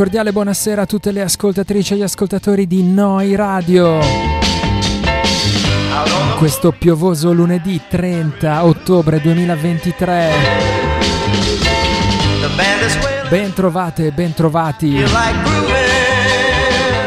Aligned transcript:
Cordiale 0.00 0.32
buonasera 0.32 0.80
a 0.80 0.86
tutte 0.86 1.12
le 1.12 1.20
ascoltatrici 1.20 1.92
e 1.92 1.96
gli 1.98 2.02
ascoltatori 2.02 2.66
di 2.66 2.82
Noi 2.82 3.34
Radio. 3.34 3.98
Questo 6.38 6.72
piovoso 6.72 7.34
lunedì 7.34 7.78
30 7.86 8.64
ottobre 8.64 9.20
2023. 9.20 10.30
Ben 13.28 13.52
trovate 13.52 14.06
e 14.06 14.12
ben 14.12 14.32
trovati. 14.32 14.88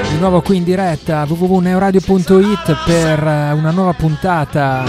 Di 0.10 0.18
nuovo 0.20 0.44
qui 0.44 0.58
in 0.58 0.64
diretta 0.64 1.26
www.neoradio.it 1.28 2.78
per 2.86 3.24
una 3.56 3.72
nuova 3.72 3.94
puntata 3.94 4.84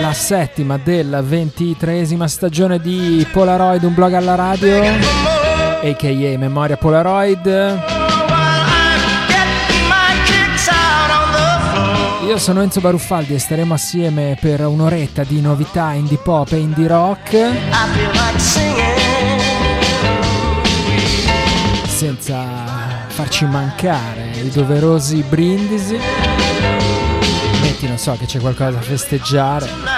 la 0.00 0.12
settima 0.12 0.78
della 0.78 1.22
ventitreesima 1.22 2.28
stagione 2.28 2.78
di 2.78 3.26
Polaroid, 3.32 3.82
un 3.82 3.94
blog 3.94 4.12
alla 4.12 4.36
radio 4.36 5.43
a.k.a. 5.84 6.38
Memoria 6.38 6.78
Polaroid. 6.78 7.46
Io 12.26 12.38
sono 12.38 12.62
Enzo 12.62 12.80
Baruffaldi 12.80 13.34
e 13.34 13.38
staremo 13.38 13.74
assieme 13.74 14.38
per 14.40 14.66
un'oretta 14.66 15.24
di 15.24 15.42
novità 15.42 15.92
indie 15.92 16.16
pop 16.16 16.50
e 16.52 16.56
indie 16.56 16.88
rock. 16.88 17.50
Senza 21.86 22.44
farci 23.08 23.44
mancare 23.44 24.30
i 24.42 24.48
doverosi 24.48 25.22
brindisi. 25.28 25.98
Metti, 27.60 27.86
non 27.86 27.98
so, 27.98 28.16
che 28.18 28.24
c'è 28.24 28.40
qualcosa 28.40 28.70
da 28.70 28.80
festeggiare. 28.80 29.93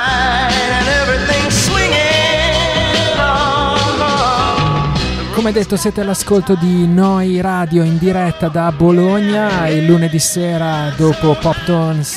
Come 5.46 5.58
detto 5.60 5.76
siete 5.76 6.00
all'ascolto 6.00 6.56
di 6.56 6.88
Noi 6.88 7.40
Radio 7.40 7.84
in 7.84 7.98
diretta 7.98 8.48
da 8.48 8.72
Bologna 8.72 9.68
il 9.68 9.84
lunedì 9.84 10.18
sera 10.18 10.92
dopo 10.96 11.36
Pop 11.40 11.62
Tones. 11.62 12.16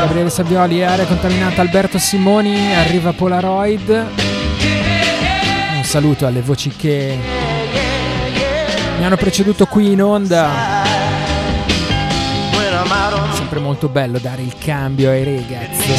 Gabriele 0.00 0.28
Savioli 0.28 0.84
Area 0.84 1.06
Contaminata 1.06 1.62
Alberto 1.62 1.98
Simoni 1.98 2.74
arriva 2.74 3.14
Polaroid. 3.14 3.88
Un 5.76 5.82
saluto 5.82 6.26
alle 6.26 6.42
voci 6.42 6.68
che 6.76 7.18
mi 8.98 9.04
hanno 9.06 9.16
preceduto 9.16 9.64
qui 9.64 9.92
in 9.92 10.02
onda. 10.02 10.50
Sempre 13.32 13.60
molto 13.60 13.88
bello 13.88 14.18
dare 14.18 14.42
il 14.42 14.52
cambio 14.58 15.08
ai 15.08 15.24
ragazzi 15.24 15.90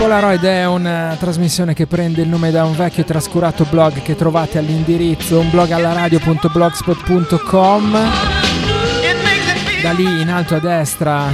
Polaroid 0.00 0.42
è 0.42 0.66
una 0.66 1.14
trasmissione 1.20 1.74
che 1.74 1.86
prende 1.86 2.22
il 2.22 2.28
nome 2.28 2.50
da 2.50 2.64
un 2.64 2.74
vecchio 2.74 3.04
trascurato 3.04 3.66
blog 3.68 4.00
che 4.00 4.16
trovate 4.16 4.56
all'indirizzo 4.56 5.40
unblogallaradio.blogspot.com 5.40 7.98
Da 9.82 9.92
lì 9.92 10.22
in 10.22 10.30
alto 10.30 10.54
a 10.54 10.58
destra 10.58 11.30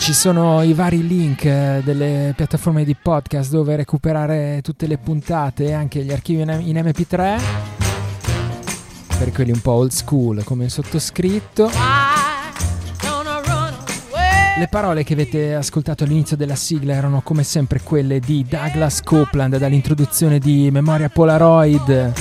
ci 0.00 0.14
sono 0.14 0.62
i 0.62 0.72
vari 0.72 1.06
link 1.06 1.44
eh, 1.44 1.82
delle 1.84 2.32
piattaforme 2.34 2.86
di 2.86 2.96
podcast 2.96 3.50
dove 3.50 3.76
recuperare 3.76 4.60
tutte 4.62 4.86
le 4.86 4.96
puntate 4.96 5.66
e 5.66 5.74
anche 5.74 6.02
gli 6.02 6.12
archivi 6.12 6.40
in 6.40 6.48
MP3 6.48 7.40
per 9.18 9.32
quelli 9.32 9.50
un 9.50 9.60
po' 9.60 9.72
old 9.72 9.90
school 9.90 10.42
come 10.44 10.64
il 10.64 10.70
sottoscritto. 10.70 11.70
Le 14.58 14.66
parole 14.66 15.04
che 15.04 15.12
avete 15.12 15.54
ascoltato 15.54 16.02
all'inizio 16.02 16.36
della 16.36 16.56
sigla 16.56 16.92
erano 16.92 17.20
come 17.22 17.44
sempre 17.44 17.80
quelle 17.80 18.18
di 18.18 18.44
Douglas 18.44 19.02
Copeland 19.02 19.56
dall'introduzione 19.56 20.40
di 20.40 20.68
Memoria 20.72 21.08
Polaroid, 21.08 22.12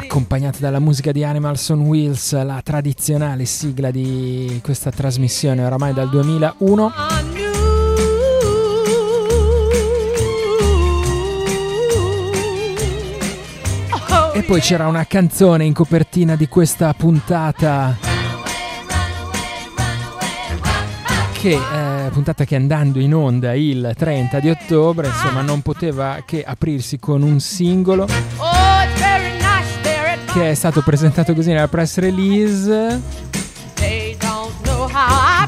accompagnata 0.00 0.58
dalla 0.58 0.80
musica 0.80 1.12
di 1.12 1.22
Animals 1.22 1.68
on 1.68 1.82
Wheels, 1.82 2.42
la 2.42 2.60
tradizionale 2.60 3.44
sigla 3.44 3.92
di 3.92 4.58
questa 4.64 4.90
trasmissione 4.90 5.64
oramai 5.64 5.94
dal 5.94 6.10
2001. 6.10 6.92
E 14.34 14.42
poi 14.42 14.60
c'era 14.60 14.88
una 14.88 15.06
canzone 15.06 15.64
in 15.64 15.72
copertina 15.72 16.34
di 16.34 16.48
questa 16.48 16.92
puntata 16.94 18.05
che 21.46 22.06
eh, 22.06 22.10
puntata 22.10 22.44
che 22.44 22.56
andando 22.56 22.98
in 22.98 23.14
onda 23.14 23.54
il 23.54 23.92
30 23.96 24.40
di 24.40 24.50
ottobre 24.50 25.06
insomma 25.06 25.42
non 25.42 25.62
poteva 25.62 26.22
che 26.26 26.42
aprirsi 26.42 26.98
con 26.98 27.22
un 27.22 27.38
singolo 27.38 28.08
che 30.32 30.50
è 30.50 30.54
stato 30.54 30.82
presentato 30.82 31.34
così 31.34 31.52
nella 31.52 31.68
press 31.68 31.98
release. 31.98 33.00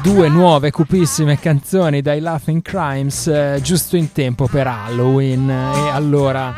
Due 0.01 0.29
nuove 0.29 0.71
cupissime 0.71 1.37
canzoni 1.37 2.01
dai 2.01 2.21
Laughing 2.21 2.61
Crimes 2.61 3.27
eh, 3.27 3.59
giusto 3.61 3.97
in 3.97 4.13
tempo 4.13 4.47
per 4.47 4.67
Halloween. 4.67 5.49
E 5.49 5.89
allora 5.91 6.55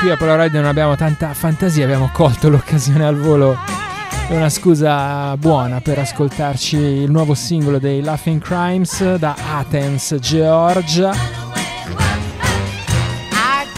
qui 0.00 0.10
a 0.10 0.16
Polaroid 0.16 0.54
non 0.54 0.64
abbiamo 0.64 0.96
tanta 0.96 1.34
fantasia 1.34 1.84
abbiamo 1.84 2.08
colto 2.14 2.48
l'occasione 2.48 3.04
al 3.04 3.16
volo 3.16 3.83
è 4.28 4.36
una 4.36 4.48
scusa 4.48 5.36
buona 5.36 5.80
per 5.80 5.98
ascoltarci 5.98 6.76
il 6.76 7.10
nuovo 7.10 7.34
singolo 7.34 7.78
dei 7.78 8.00
Laughing 8.00 8.40
Crimes 8.40 9.16
da 9.16 9.36
Athens, 9.56 10.16
Georgia. 10.20 11.12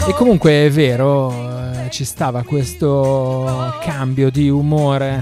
E 0.07 0.13
comunque 0.13 0.65
è 0.65 0.69
vero, 0.69 1.31
eh, 1.31 1.89
ci 1.89 2.05
stava 2.05 2.43
questo 2.43 3.73
cambio 3.81 4.29
di 4.29 4.49
umore 4.49 5.19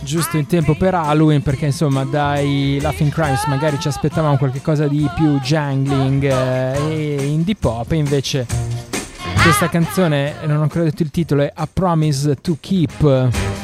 giusto 0.00 0.36
in 0.36 0.46
tempo 0.46 0.74
per 0.74 0.94
Halloween 0.94 1.42
perché 1.42 1.66
insomma 1.66 2.04
dai 2.04 2.78
Laughing 2.82 3.10
Crimes 3.10 3.46
magari 3.46 3.78
ci 3.78 3.88
aspettavamo 3.88 4.36
qualcosa 4.36 4.88
di 4.88 5.08
più 5.14 5.38
jangling 5.40 6.24
eh, 6.24 7.16
e 7.18 7.24
indie 7.24 7.54
pop 7.54 7.90
e 7.92 7.96
invece 7.96 8.46
questa 9.42 9.68
canzone, 9.68 10.34
non 10.44 10.58
ho 10.58 10.62
ancora 10.62 10.84
detto 10.84 11.02
il 11.02 11.10
titolo, 11.10 11.42
è 11.42 11.52
A 11.54 11.66
Promise 11.72 12.36
to 12.36 12.56
Keep 12.60 13.61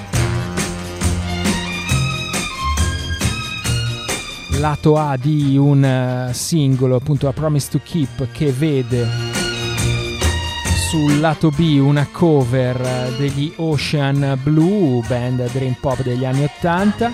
lato 4.59 4.97
A 4.97 5.17
di 5.17 5.57
un 5.57 5.85
eh, 5.85 6.33
singolo, 6.33 6.97
appunto 6.97 7.29
A 7.29 7.33
Promise 7.33 7.71
to 7.71 7.81
Keep, 7.83 8.33
che 8.33 8.53
vede 8.53 9.07
sul 10.89 11.21
lato 11.21 11.51
B 11.51 11.79
una 11.81 12.09
cover 12.11 12.81
eh, 12.81 13.15
degli 13.17 13.53
Ocean 13.57 14.39
Blue, 14.43 15.03
band 15.07 15.51
dream 15.53 15.77
pop 15.81 16.03
degli 16.03 16.25
anni 16.25 16.45
80. 16.45 17.13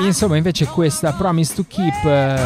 E 0.00 0.04
insomma 0.04 0.36
invece 0.36 0.66
questa 0.66 1.12
Promise 1.12 1.54
to 1.54 1.64
Keep 1.68 2.04
eh, 2.04 2.38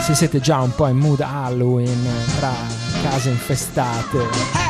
Se 0.00 0.14
siete 0.14 0.40
già 0.40 0.60
un 0.60 0.74
po' 0.74 0.88
in 0.88 0.96
mood 0.96 1.20
Halloween 1.20 2.06
tra 2.38 2.52
case 3.02 3.30
infestate 3.30 4.62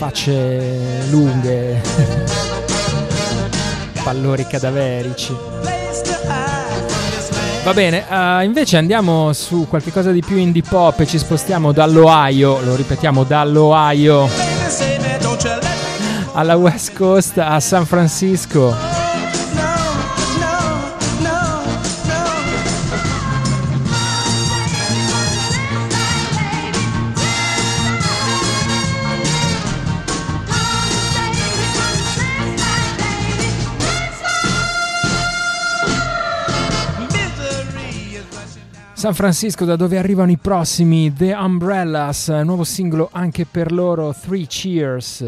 facce 0.00 1.06
lunghe, 1.10 1.78
pallori 4.02 4.46
cadaverici. 4.46 5.79
Va 7.62 7.74
bene, 7.74 8.04
uh, 8.08 8.42
invece 8.42 8.78
andiamo 8.78 9.32
su 9.32 9.66
qualcosa 9.68 10.10
di 10.12 10.22
più 10.22 10.36
indie 10.36 10.62
pop 10.66 10.98
e 11.00 11.06
ci 11.06 11.18
spostiamo 11.18 11.72
dall'Ohio, 11.72 12.60
lo 12.62 12.74
ripetiamo 12.74 13.22
dall'Ohio 13.22 14.28
alla 16.32 16.56
West 16.56 16.94
Coast 16.94 17.38
a 17.38 17.60
San 17.60 17.84
Francisco. 17.86 18.89
San 39.00 39.14
Francisco 39.14 39.64
da 39.64 39.76
dove 39.76 39.96
arrivano 39.96 40.30
i 40.30 40.36
prossimi 40.36 41.10
The 41.10 41.32
Umbrellas, 41.32 42.28
nuovo 42.44 42.64
singolo 42.64 43.08
anche 43.10 43.46
per 43.46 43.72
loro 43.72 44.14
Three 44.14 44.46
Cheers. 44.46 45.24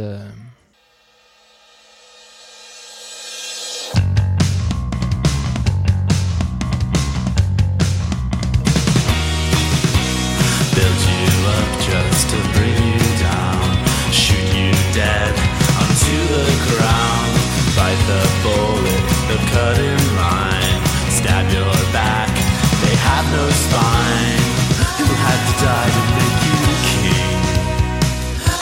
to 25.48 25.54
die 25.64 25.90
to 25.96 26.02
make 26.18 26.38
you 26.46 26.58
king. 26.90 27.40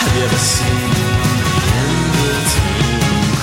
Have 0.01 0.13
you 0.17 0.23
ever 0.29 0.43
seen 0.57 0.91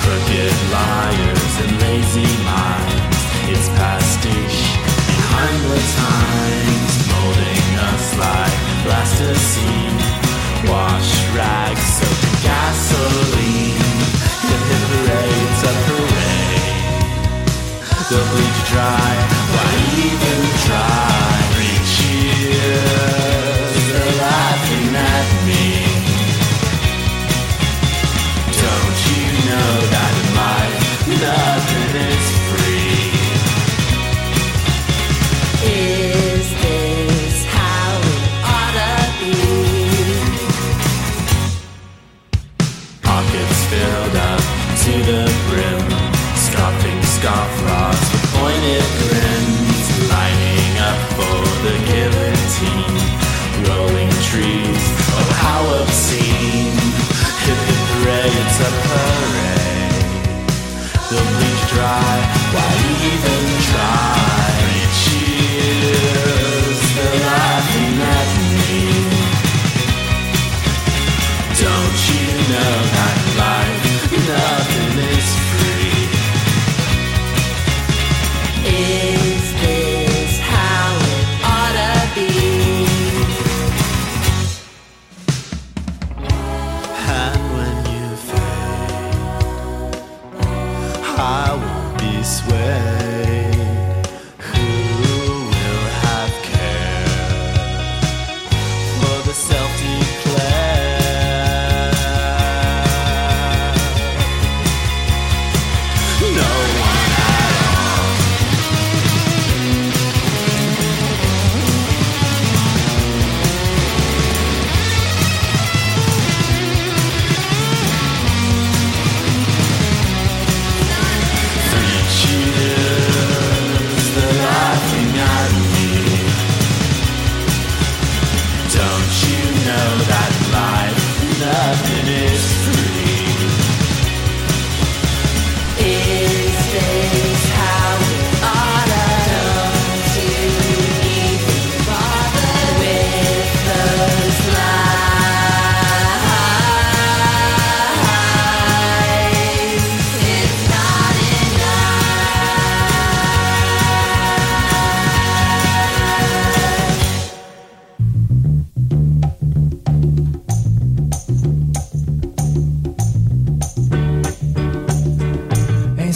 crooked 0.02 0.56
liars 0.74 1.54
and 1.62 1.72
lazy 1.84 2.32
minds? 2.44 3.18
It's 3.52 3.68
pastiche 3.78 4.78
times, 5.96 6.92
molding 7.10 7.68
us 7.90 8.06
like. 8.18 8.58
Wash 10.68 11.12
rags 11.36 11.86
soaked 11.96 12.24
in 12.28 12.34
gasoline. 12.42 13.88
A 14.48 14.82
parade. 14.88 15.38
They'll 18.10 18.26
bleed 18.32 18.54
you 18.58 18.64
dry. 18.66 19.27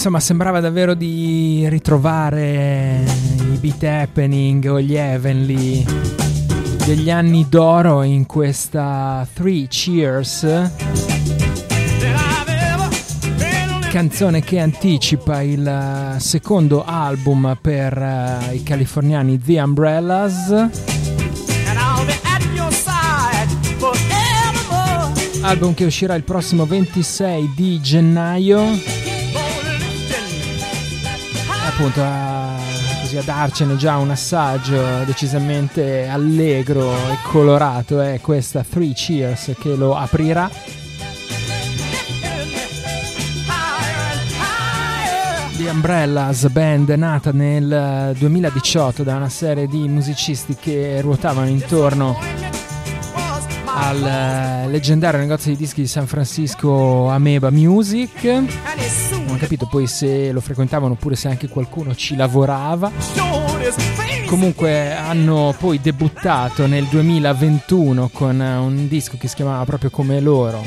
Insomma 0.05 0.19
sembrava 0.19 0.59
davvero 0.59 0.95
di 0.95 1.65
ritrovare 1.69 3.05
i 3.53 3.57
beat 3.59 3.85
happening 3.85 4.69
o 4.69 4.81
gli 4.81 4.97
Heavenly 4.97 5.85
degli 6.85 7.09
anni 7.09 7.47
d'oro 7.49 8.03
in 8.03 8.27
questa 8.27 9.25
Three 9.33 9.69
Cheers. 9.69 10.71
Canzone 13.91 14.41
che 14.41 14.59
anticipa 14.59 15.41
il 15.41 16.17
secondo 16.19 16.85
album 16.85 17.57
per 17.61 17.97
uh, 17.97 18.53
i 18.53 18.65
californiani 18.65 19.41
The 19.41 19.61
Umbrellas. 19.61 20.69
Album 25.43 25.75
che 25.75 25.85
uscirà 25.85 26.17
il 26.17 26.25
prossimo 26.25 26.67
26 26.67 27.53
di 27.55 27.81
gennaio 27.81 28.92
appunto 31.75 32.03
a 32.03 32.55
così 33.01 33.17
a 33.17 33.23
darcene 33.23 33.77
già 33.77 33.97
un 33.97 34.11
assaggio 34.11 35.05
decisamente 35.05 36.07
allegro 36.07 36.93
e 36.93 37.19
colorato 37.25 38.01
è 38.01 38.21
questa 38.21 38.65
Three 38.69 38.93
Cheers 38.93 39.53
che 39.59 39.75
lo 39.75 39.97
aprirà. 39.97 40.51
The 45.57 45.69
Umbrellas, 45.69 46.49
band 46.49 46.89
nata 46.91 47.33
nel 47.33 48.15
2018 48.19 49.03
da 49.03 49.17
una 49.17 49.29
serie 49.29 49.67
di 49.67 49.89
musicisti 49.89 50.57
che 50.59 51.01
ruotavano 51.01 51.49
intorno 51.49 52.52
al 53.75 54.05
eh, 54.05 54.69
leggendario 54.69 55.19
negozio 55.21 55.51
di 55.51 55.57
dischi 55.57 55.83
di 55.83 55.87
San 55.87 56.07
Francisco 56.07 57.09
Ameba 57.09 57.51
Music. 57.51 58.25
Non 58.25 59.35
ho 59.35 59.37
capito 59.37 59.67
poi 59.67 59.87
se 59.87 60.33
lo 60.33 60.41
frequentavano 60.41 60.93
oppure 60.93 61.17
se 61.17 61.29
anche 61.29 61.49
qualcuno 61.49 61.95
ci 61.95 62.17
lavorava. 62.17 62.91
Comunque 64.27 64.95
hanno 64.95 65.55
poi 65.59 65.81
debuttato 65.81 66.67
nel 66.67 66.85
2021 66.85 68.09
con 68.13 68.41
un 68.41 68.89
disco 68.89 69.17
che 69.19 69.29
si 69.29 69.37
chiamava 69.37 69.65
proprio 69.65 69.91
come 69.91 70.21
loro, 70.21 70.65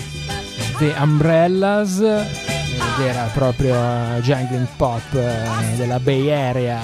The 0.77 0.93
Umbrellas, 0.97 1.99
ed 1.99 3.05
era 3.05 3.29
proprio 3.33 3.75
jangling 4.21 4.67
pop 4.75 5.13
eh, 5.13 5.75
della 5.77 5.99
Bay 5.99 6.29
Area 6.31 6.79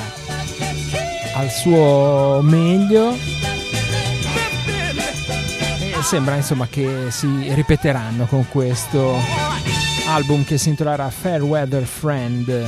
al 1.35 1.49
suo 1.49 2.41
meglio 2.43 3.15
sembra 6.03 6.35
insomma 6.35 6.67
che 6.67 7.07
si 7.09 7.53
ripeteranno 7.53 8.25
con 8.25 8.45
questo 8.49 9.15
album 10.07 10.43
che 10.43 10.57
si 10.57 10.67
intitolerà 10.69 11.09
Fairweather 11.09 11.83
Friend. 11.83 12.65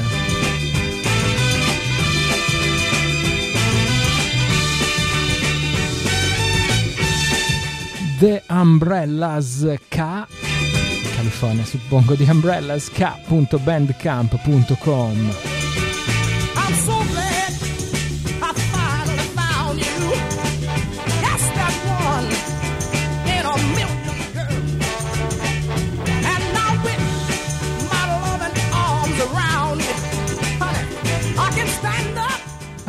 The 8.19 8.43
Umbrellas 8.47 9.67
K 9.89 10.25
California 11.15 11.65
suppongo 11.65 12.15
The 12.15 12.29
Umbrellas 12.29 12.89
K.bandcamp.com 12.89 15.62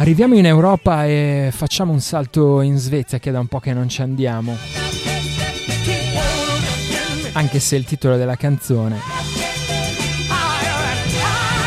Arriviamo 0.04 0.34
in 0.36 0.44
Europa 0.44 1.06
e 1.06 1.48
facciamo 1.50 1.90
un 1.90 2.00
salto 2.00 2.60
in 2.60 2.76
Svezia 2.76 3.18
che 3.18 3.30
è 3.30 3.32
da 3.32 3.40
un 3.40 3.46
po' 3.46 3.58
che 3.58 3.72
non 3.72 3.88
ci 3.88 4.02
andiamo. 4.02 4.54
Anche 7.32 7.58
se 7.58 7.76
il 7.76 7.86
titolo 7.86 8.18
della 8.18 8.36
canzone 8.36 9.00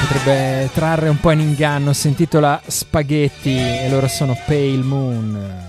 potrebbe 0.01 0.69
trarre 0.71 1.09
un 1.09 1.19
po' 1.19 1.31
in 1.31 1.39
inganno, 1.39 1.93
si 1.93 2.09
intitola 2.09 2.61
Spaghetti 2.63 3.57
e 3.57 3.87
loro 3.89 4.07
sono 4.07 4.37
Pale 4.45 4.83
Moon. 4.83 5.67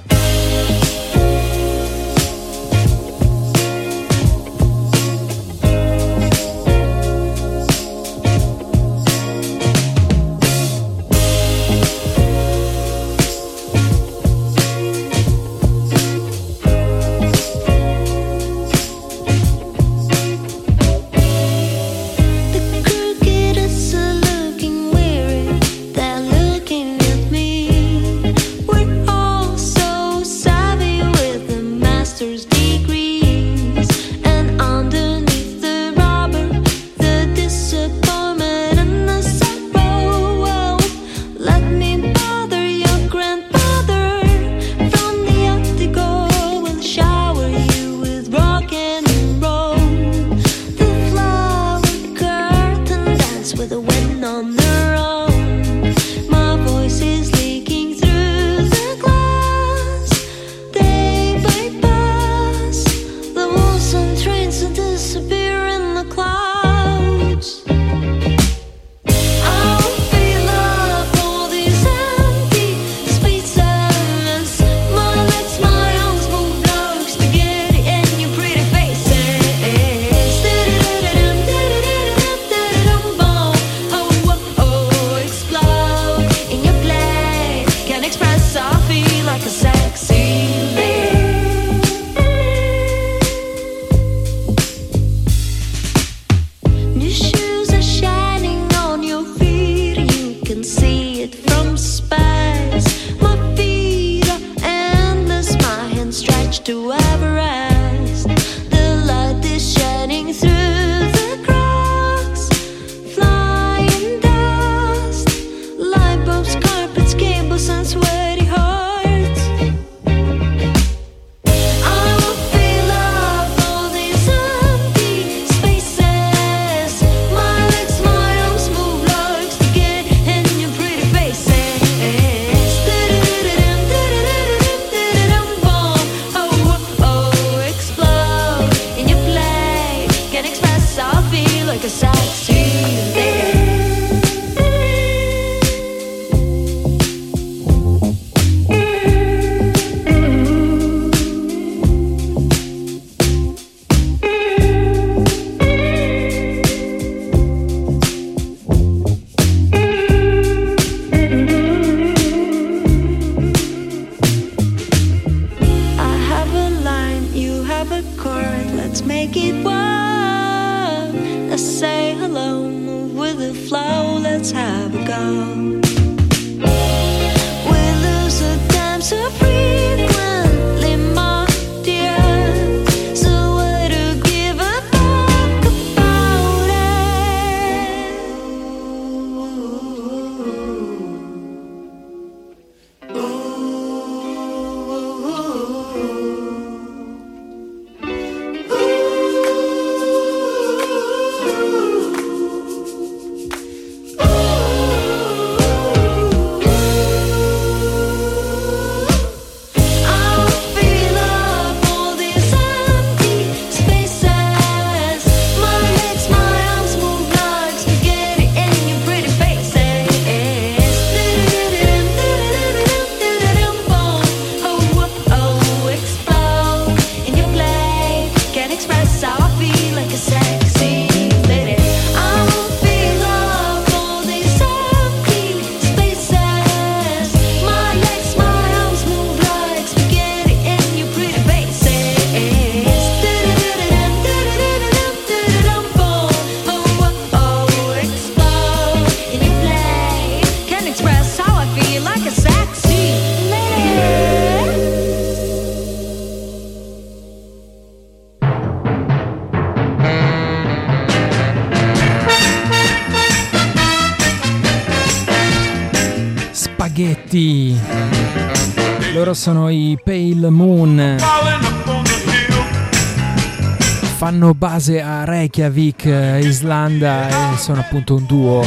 Fanno 274.38 274.55
base 274.55 275.03
a 275.03 275.24
Reykjavik, 275.24 276.05
Islanda 276.44 277.27
e 277.27 277.57
sono 277.57 277.81
appunto 277.81 278.14
un 278.14 278.24
duo. 278.24 278.64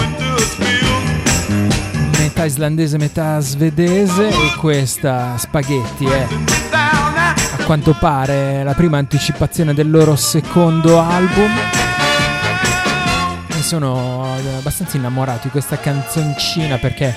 Metà 2.18 2.44
islandese, 2.44 2.98
metà 2.98 3.40
svedese 3.40 4.28
e 4.28 4.56
questa 4.58 5.38
spaghetti 5.38 6.04
è 6.04 6.28
a 6.74 7.64
quanto 7.64 7.96
pare 7.98 8.66
la 8.66 8.74
prima 8.74 8.98
anticipazione 8.98 9.74
del 9.74 9.90
loro 9.90 10.18
secondo 10.18 11.00
album. 11.00 11.50
E 13.48 13.62
sono 13.62 14.36
abbastanza 14.58 14.98
innamorato 14.98 15.44
di 15.44 15.52
questa 15.52 15.80
canzoncina 15.80 16.80
perché 16.80 17.16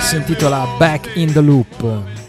Si 0.00 0.16
intitola 0.16 0.66
Back 0.76 1.12
in 1.14 1.32
the 1.32 1.40
Loop. 1.40 2.25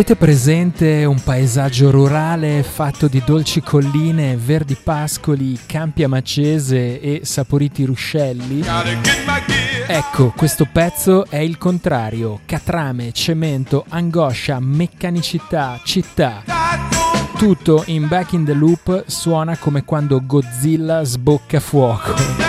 Avete 0.00 0.16
presente 0.16 1.04
un 1.04 1.22
paesaggio 1.22 1.90
rurale 1.90 2.62
fatto 2.62 3.06
di 3.06 3.22
dolci 3.22 3.60
colline, 3.60 4.34
verdi 4.34 4.74
pascoli, 4.74 5.58
campi 5.66 6.02
a 6.04 6.08
macese 6.08 6.98
e 7.02 7.20
saporiti 7.24 7.84
ruscelli? 7.84 8.64
Ecco, 9.86 10.32
questo 10.34 10.66
pezzo 10.72 11.26
è 11.28 11.36
il 11.36 11.58
contrario. 11.58 12.40
Catrame, 12.46 13.12
cemento, 13.12 13.84
angoscia, 13.90 14.58
meccanicità, 14.58 15.78
città. 15.84 16.44
Tutto 17.36 17.82
in 17.88 18.08
Back 18.08 18.32
in 18.32 18.46
the 18.46 18.54
Loop 18.54 19.04
suona 19.06 19.58
come 19.58 19.84
quando 19.84 20.24
Godzilla 20.24 21.04
sbocca 21.04 21.60
fuoco 21.60 22.39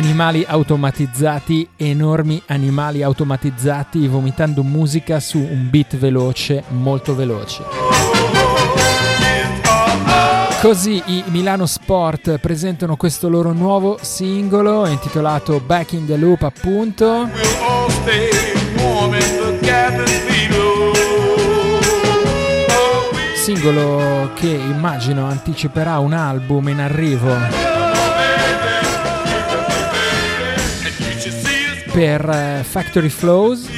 animali 0.00 0.46
automatizzati, 0.48 1.68
enormi 1.76 2.40
animali 2.46 3.02
automatizzati 3.02 4.06
vomitando 4.06 4.62
musica 4.62 5.20
su 5.20 5.36
un 5.36 5.68
beat 5.68 5.98
veloce, 5.98 6.64
molto 6.68 7.14
veloce. 7.14 7.62
Così 10.62 11.02
i 11.04 11.24
Milano 11.26 11.66
Sport 11.66 12.38
presentano 12.38 12.96
questo 12.96 13.28
loro 13.28 13.52
nuovo 13.52 13.98
singolo 14.00 14.86
intitolato 14.86 15.60
Back 15.60 15.92
in 15.92 16.06
the 16.06 16.16
Loop 16.16 16.44
appunto. 16.44 17.28
Singolo 23.34 24.30
che 24.32 24.48
immagino 24.48 25.26
anticiperà 25.26 25.98
un 25.98 26.14
album 26.14 26.68
in 26.68 26.80
arrivo. 26.80 27.79
Per 31.92 32.28
uh, 32.28 32.62
Factory 32.62 33.08
Flows. 33.08 33.68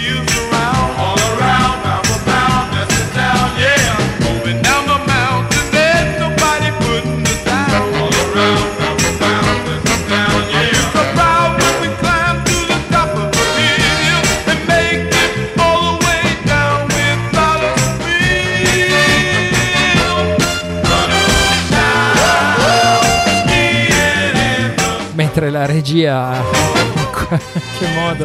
mentre 25.32 25.50
la 25.50 25.64
regia 25.64 26.91
qualche 27.28 27.86
modo 27.94 28.24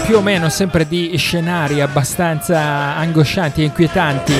più 0.05 0.17
o 0.17 0.21
meno 0.21 0.49
sempre 0.49 0.85
di 0.85 1.15
scenari 1.15 1.79
abbastanza 1.79 2.59
angoscianti 2.97 3.61
e 3.61 3.65
inquietanti. 3.65 4.33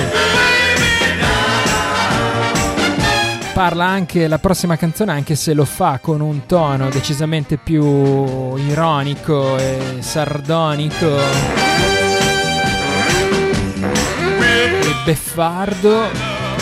Parla 3.52 3.84
anche 3.86 4.28
la 4.28 4.38
prossima 4.38 4.76
canzone, 4.76 5.12
anche 5.12 5.34
se 5.34 5.54
lo 5.54 5.64
fa 5.64 5.98
con 6.00 6.20
un 6.20 6.46
tono 6.46 6.88
decisamente 6.88 7.56
più 7.56 8.56
ironico 8.56 9.56
e 9.58 9.96
sardonico 10.00 11.18
e 14.80 14.94
beffardo. 15.04 16.08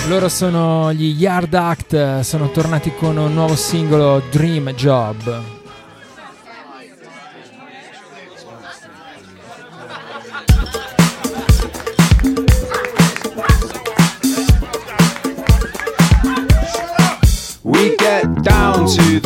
Loro 0.09 0.29
sono 0.29 0.93
gli 0.93 1.15
Yard 1.19 1.55
Act, 1.55 2.21
sono 2.21 2.51
tornati 2.51 2.93
con 2.95 3.17
un 3.17 3.35
nuovo 3.35 3.57
singolo 3.57 4.23
Dream 4.31 4.73
Job. 4.73 5.58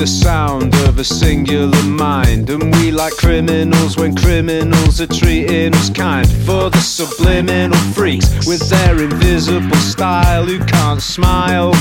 The 0.02 0.06
sound 0.08 0.74
of 0.88 0.98
a 0.98 1.04
singular 1.04 1.80
mind. 1.84 2.50
And 2.50 2.74
we 2.74 2.90
like 2.90 3.12
criminals 3.12 3.96
when 3.96 4.16
criminals 4.16 5.00
are 5.00 5.06
treating 5.06 5.72
us 5.74 5.90
kind. 5.90 6.28
For 6.44 6.70
the 6.70 6.80
subliminal 6.80 7.78
freaks 7.94 8.46
with 8.48 8.68
their 8.68 9.00
invisible 9.00 9.76
style 9.76 10.44
who 10.44 10.58
can't 10.64 11.00
smile. 11.00 11.72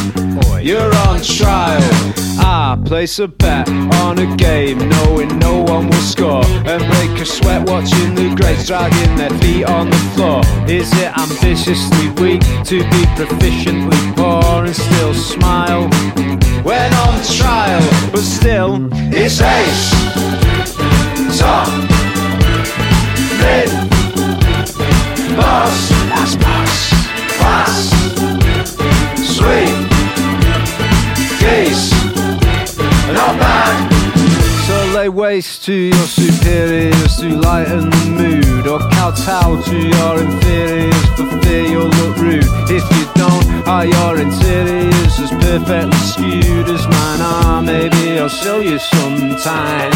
You're 0.62 0.94
on 1.08 1.22
trial. 1.24 1.82
I 2.38 2.80
place 2.86 3.18
a 3.18 3.28
bet 3.28 3.68
on 4.06 4.20
a 4.20 4.36
game, 4.36 4.78
knowing 4.78 5.40
no 5.40 5.64
one 5.64 5.88
will 5.88 6.06
score. 6.14 6.46
And 6.46 6.84
break 6.92 7.20
a 7.20 7.26
sweat 7.26 7.68
watching 7.68 8.14
the 8.14 8.36
greats 8.36 8.68
dragging 8.68 9.16
their 9.16 9.32
feet 9.40 9.66
on 9.66 9.90
the 9.90 10.02
floor. 10.14 10.42
Is 10.70 10.92
it 10.94 11.12
ambitiously 11.18 12.10
weak 12.22 12.42
to 12.66 12.84
be 12.92 13.02
proficiently 13.18 14.16
poor 14.16 14.66
and 14.66 14.76
still 14.76 15.14
smile? 15.16 15.90
When 16.64 16.94
on 16.94 17.24
trial 17.24 17.82
but 18.12 18.22
still, 18.22 18.88
it's 18.94 19.42
ace, 19.42 19.92
top, 21.40 21.68
mid, 23.42 23.70
boss, 25.36 25.90
that's 26.10 26.36
boss, 26.36 26.92
class, 27.38 27.90
sweet, 29.36 29.74
geese, 31.40 31.92
not 33.12 33.40
bad. 33.40 33.92
So 34.68 34.86
lay 34.96 35.10
waste 35.10 35.66
to 35.66 35.74
your 35.74 36.08
superiors 36.08 37.18
to 37.18 37.30
lighten 37.30 37.90
the 37.90 38.06
mood, 38.12 38.68
or 38.68 38.80
kowtow 38.92 39.62
to 39.64 39.78
your 39.78 40.22
inferiors 40.22 41.06
for 41.16 41.28
fear 41.42 41.64
you'll 41.66 41.88
look 41.88 42.18
rude. 42.18 42.46
If 42.70 42.84
you 42.96 43.01
are 43.72 43.86
your 43.86 44.20
interiors 44.20 45.16
as 45.24 45.32
perfectly 45.32 46.02
skewed 46.12 46.68
as 46.68 46.84
mine 46.88 47.22
are? 47.22 47.62
Maybe 47.62 48.20
I'll 48.20 48.28
show 48.28 48.60
you 48.60 48.78
sometime. 48.78 49.92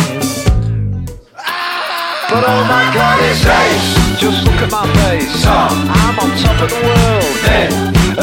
But 2.32 2.44
oh 2.54 2.64
my 2.72 2.86
god, 2.96 3.20
it's 3.28 3.44
ace! 3.44 4.20
Just 4.20 4.46
look 4.46 4.62
at 4.66 4.72
my 4.72 4.88
face. 4.98 5.44
I'm 5.46 6.18
on 6.24 6.32
top 6.40 6.58
of 6.64 6.70
the 6.72 6.82
world. 6.88 7.36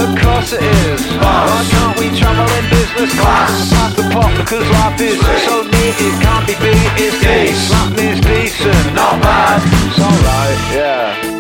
Of 0.03 0.09
course 0.23 0.53
it 0.55 0.63
is. 0.63 1.01
Why 1.21 1.67
can't 1.69 1.99
we 2.01 2.09
travel 2.19 2.49
in 2.59 2.65
business 2.71 3.13
class? 3.21 3.71
Pass 3.71 3.95
the 3.95 4.09
pot 4.09 4.33
because 4.39 4.67
life 4.81 5.01
is 5.01 5.21
so 5.45 5.63
neat 5.63 5.97
it 6.09 6.17
can't 6.25 6.47
be 6.47 6.55
beat. 6.65 6.93
It's 6.97 7.19
decent. 7.21 7.69
Slap 7.69 7.89
me 7.97 8.05
is 8.15 8.21
decent. 8.21 8.95
Not 8.95 9.21
bad. 9.21 9.61
It's 9.87 10.01
alright, 10.01 10.61
yeah. 10.75 11.32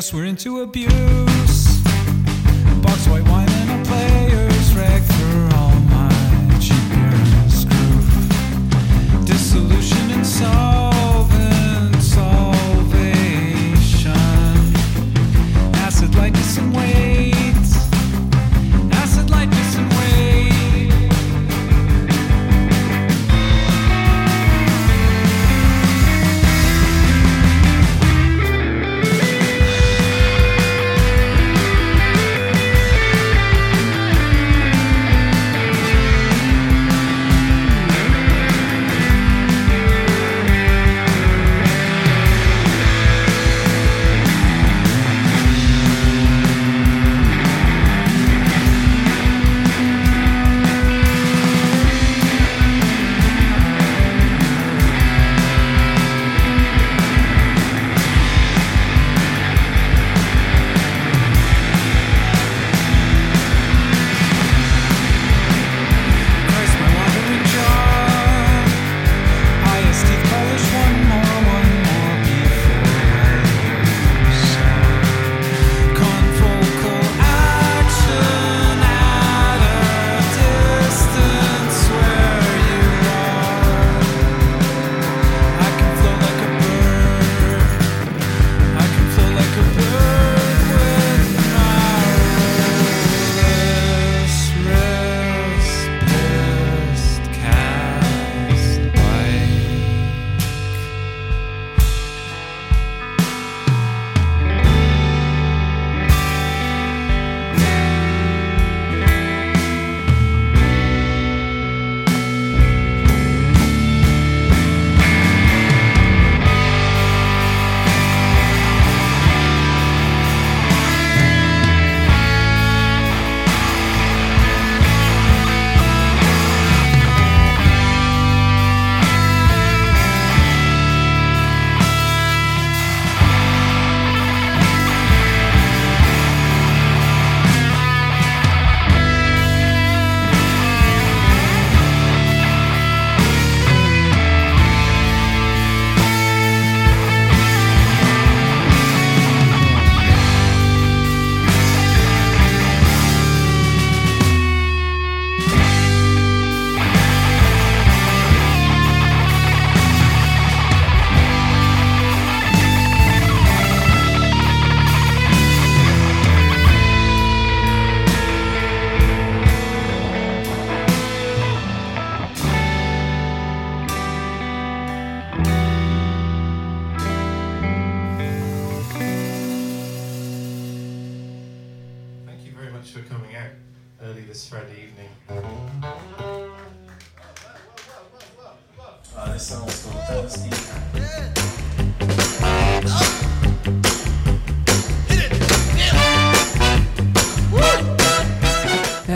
Guess 0.00 0.14
we're 0.14 0.24
into 0.24 0.60
a 0.60 0.62
abuse. 0.62 0.99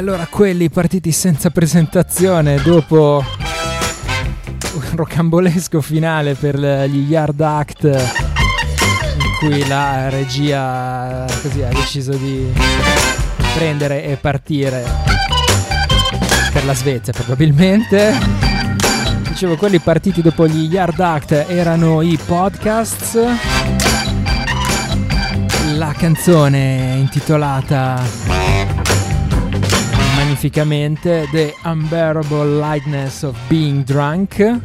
Allora 0.06 0.26
quelli 0.26 0.68
partiti 0.68 1.12
senza 1.12 1.48
presentazione 1.48 2.60
dopo 2.60 3.24
un 4.74 4.82
rocambolesco 4.96 5.80
finale 5.80 6.34
per 6.34 6.58
gli 6.90 7.10
Yard 7.10 7.40
Act 7.40 7.84
in 7.84 9.34
cui 9.38 9.66
la 9.66 10.10
regia 10.10 11.24
così 11.40 11.62
ha 11.62 11.68
deciso 11.68 12.12
di 12.16 12.52
prendere 13.54 14.04
e 14.04 14.16
partire 14.16 14.84
per 16.52 16.66
la 16.66 16.74
Svezia 16.74 17.14
probabilmente. 17.14 18.12
Dicevo, 19.26 19.56
quelli 19.56 19.78
partiti 19.78 20.20
dopo 20.20 20.46
gli 20.46 20.70
Yard 20.70 21.00
Act 21.00 21.46
erano 21.48 22.02
i 22.02 22.18
podcasts. 22.22 23.18
La 25.76 25.94
canzone 25.96 26.96
intitolata 26.98 28.33
magnificamente 30.44 31.26
The 31.30 31.54
Unbearable 31.64 32.58
Lightness 32.58 33.22
of 33.22 33.34
Being 33.48 33.82
Drunk. 33.82 34.60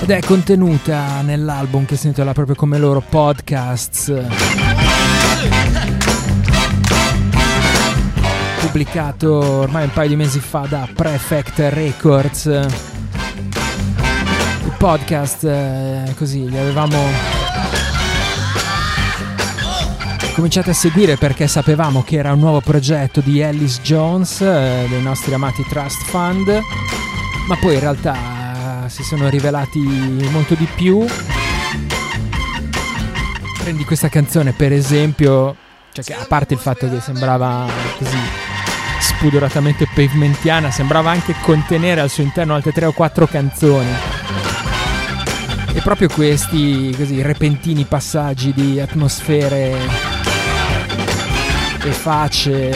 Ed 0.00 0.10
è 0.10 0.20
contenuta 0.20 1.20
nell'album 1.22 1.84
che 1.84 1.96
si 1.96 2.06
intitola 2.06 2.32
proprio 2.32 2.54
come 2.54 2.78
loro 2.78 3.00
Podcasts. 3.00 4.14
Pubblicato 8.60 9.32
ormai 9.32 9.84
un 9.84 9.90
paio 9.92 10.08
di 10.08 10.16
mesi 10.16 10.38
fa 10.38 10.66
da 10.68 10.88
Prefect 10.94 11.58
Records. 11.70 12.44
Il 12.44 12.72
podcast 14.78 15.44
eh, 15.44 16.14
così 16.16 16.48
li 16.48 16.56
avevamo 16.56 17.43
cominciate 20.34 20.70
a 20.70 20.74
seguire 20.74 21.16
perché 21.16 21.46
sapevamo 21.46 22.02
che 22.02 22.16
era 22.16 22.32
un 22.32 22.40
nuovo 22.40 22.60
progetto 22.60 23.20
di 23.20 23.38
Ellis 23.38 23.80
Jones, 23.80 24.40
eh, 24.40 24.84
dei 24.88 25.00
nostri 25.00 25.32
amati 25.32 25.64
Trust 25.68 26.02
Fund, 26.06 26.60
ma 27.46 27.56
poi 27.56 27.74
in 27.74 27.80
realtà 27.80 28.84
eh, 28.84 28.88
si 28.88 29.04
sono 29.04 29.28
rivelati 29.28 29.78
molto 30.30 30.54
di 30.54 30.66
più. 30.74 31.06
Prendi 33.62 33.84
questa 33.84 34.08
canzone 34.08 34.52
per 34.52 34.72
esempio, 34.72 35.54
cioè 35.92 36.04
che 36.04 36.14
a 36.14 36.26
parte 36.26 36.54
il 36.54 36.60
fatto 36.60 36.90
che 36.90 37.00
sembrava 37.00 37.66
così 37.96 38.18
spudoratamente 38.98 39.86
pavementiana, 39.94 40.70
sembrava 40.72 41.12
anche 41.12 41.34
contenere 41.42 42.00
al 42.00 42.10
suo 42.10 42.24
interno 42.24 42.54
altre 42.54 42.72
tre 42.72 42.86
o 42.86 42.92
quattro 42.92 43.26
canzoni. 43.28 43.90
E 45.72 45.80
proprio 45.80 46.08
questi 46.08 46.92
così 46.96 47.22
repentini 47.22 47.84
passaggi 47.84 48.52
di 48.52 48.80
atmosfere 48.80 50.13
e 51.84 51.92
facce 51.92 52.74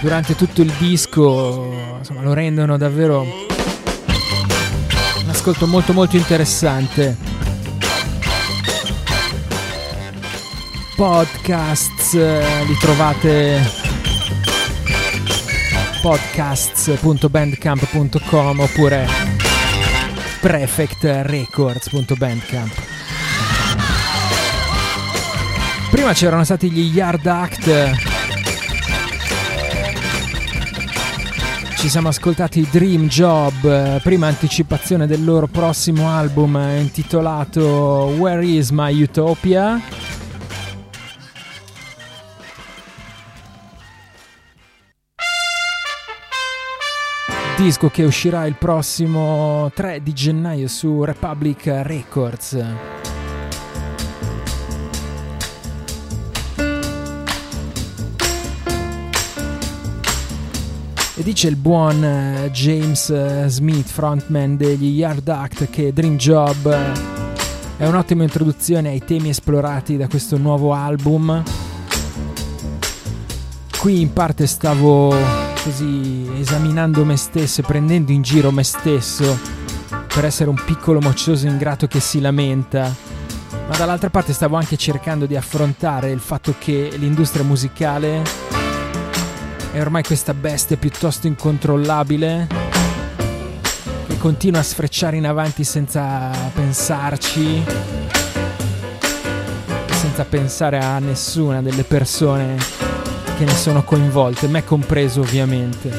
durante 0.00 0.34
tutto 0.34 0.62
il 0.62 0.72
disco 0.78 1.70
insomma, 1.98 2.22
lo 2.22 2.32
rendono 2.32 2.78
davvero 2.78 3.20
un 3.20 5.28
ascolto 5.28 5.66
molto 5.66 5.92
molto 5.92 6.16
interessante. 6.16 7.14
Podcasts, 10.96 12.14
eh, 12.14 12.64
li 12.66 12.78
trovate 12.78 13.60
podcasts.bandcamp.com 16.00 18.60
oppure 18.60 19.06
prefectrecords.bandcamp 20.40 22.87
Prima 25.98 26.12
c'erano 26.12 26.44
stati 26.44 26.70
gli 26.70 26.94
Yard 26.94 27.26
Act. 27.26 27.90
Ci 31.76 31.88
siamo 31.88 32.06
ascoltati 32.06 32.68
Dream 32.70 33.08
Job, 33.08 34.00
prima 34.02 34.28
anticipazione 34.28 35.08
del 35.08 35.24
loro 35.24 35.48
prossimo 35.48 36.08
album 36.08 36.56
intitolato 36.78 38.14
Where 38.16 38.46
is 38.46 38.70
My 38.70 39.02
Utopia? 39.02 39.80
Disco 47.56 47.88
che 47.88 48.04
uscirà 48.04 48.46
il 48.46 48.54
prossimo 48.54 49.68
3 49.74 50.00
di 50.04 50.12
gennaio 50.12 50.68
su 50.68 51.02
Republic 51.02 51.66
Records. 51.82 52.56
E 61.18 61.24
dice 61.24 61.48
il 61.48 61.56
buon 61.56 62.04
eh, 62.04 62.48
James 62.52 63.10
eh, 63.10 63.46
Smith, 63.48 63.88
frontman 63.88 64.56
degli 64.56 64.98
Yard 64.98 65.26
Act, 65.26 65.68
che 65.68 65.92
Dream 65.92 66.16
Job 66.16 66.64
eh, 66.66 66.92
è 67.76 67.88
un'ottima 67.88 68.22
introduzione 68.22 68.90
ai 68.90 69.04
temi 69.04 69.30
esplorati 69.30 69.96
da 69.96 70.06
questo 70.06 70.36
nuovo 70.36 70.72
album. 70.72 71.42
Qui 73.80 74.00
in 74.00 74.12
parte 74.12 74.46
stavo 74.46 75.12
così 75.64 76.30
esaminando 76.38 77.04
me 77.04 77.16
stesso 77.16 77.62
prendendo 77.62 78.12
in 78.12 78.22
giro 78.22 78.52
me 78.52 78.62
stesso 78.62 79.36
per 80.14 80.24
essere 80.24 80.50
un 80.50 80.62
piccolo 80.64 81.00
moccioso 81.00 81.48
ingrato 81.48 81.88
che 81.88 81.98
si 81.98 82.20
lamenta. 82.20 82.94
Ma 83.68 83.76
dall'altra 83.76 84.08
parte 84.08 84.32
stavo 84.32 84.54
anche 84.54 84.76
cercando 84.76 85.26
di 85.26 85.34
affrontare 85.34 86.12
il 86.12 86.20
fatto 86.20 86.54
che 86.56 86.92
l'industria 86.96 87.42
musicale 87.42 88.22
è 89.78 89.80
ormai 89.80 90.02
questa 90.02 90.34
bestia 90.34 90.76
piuttosto 90.76 91.28
incontrollabile 91.28 92.48
che 94.08 94.18
continua 94.18 94.58
a 94.58 94.64
sfrecciare 94.64 95.16
in 95.16 95.24
avanti 95.24 95.62
senza 95.62 96.30
pensarci, 96.52 97.62
senza 99.90 100.24
pensare 100.24 100.78
a 100.78 100.98
nessuna 100.98 101.62
delle 101.62 101.84
persone 101.84 102.56
che 103.36 103.44
ne 103.44 103.54
sono 103.54 103.84
coinvolte, 103.84 104.48
me 104.48 104.64
compreso 104.64 105.20
ovviamente. 105.20 105.90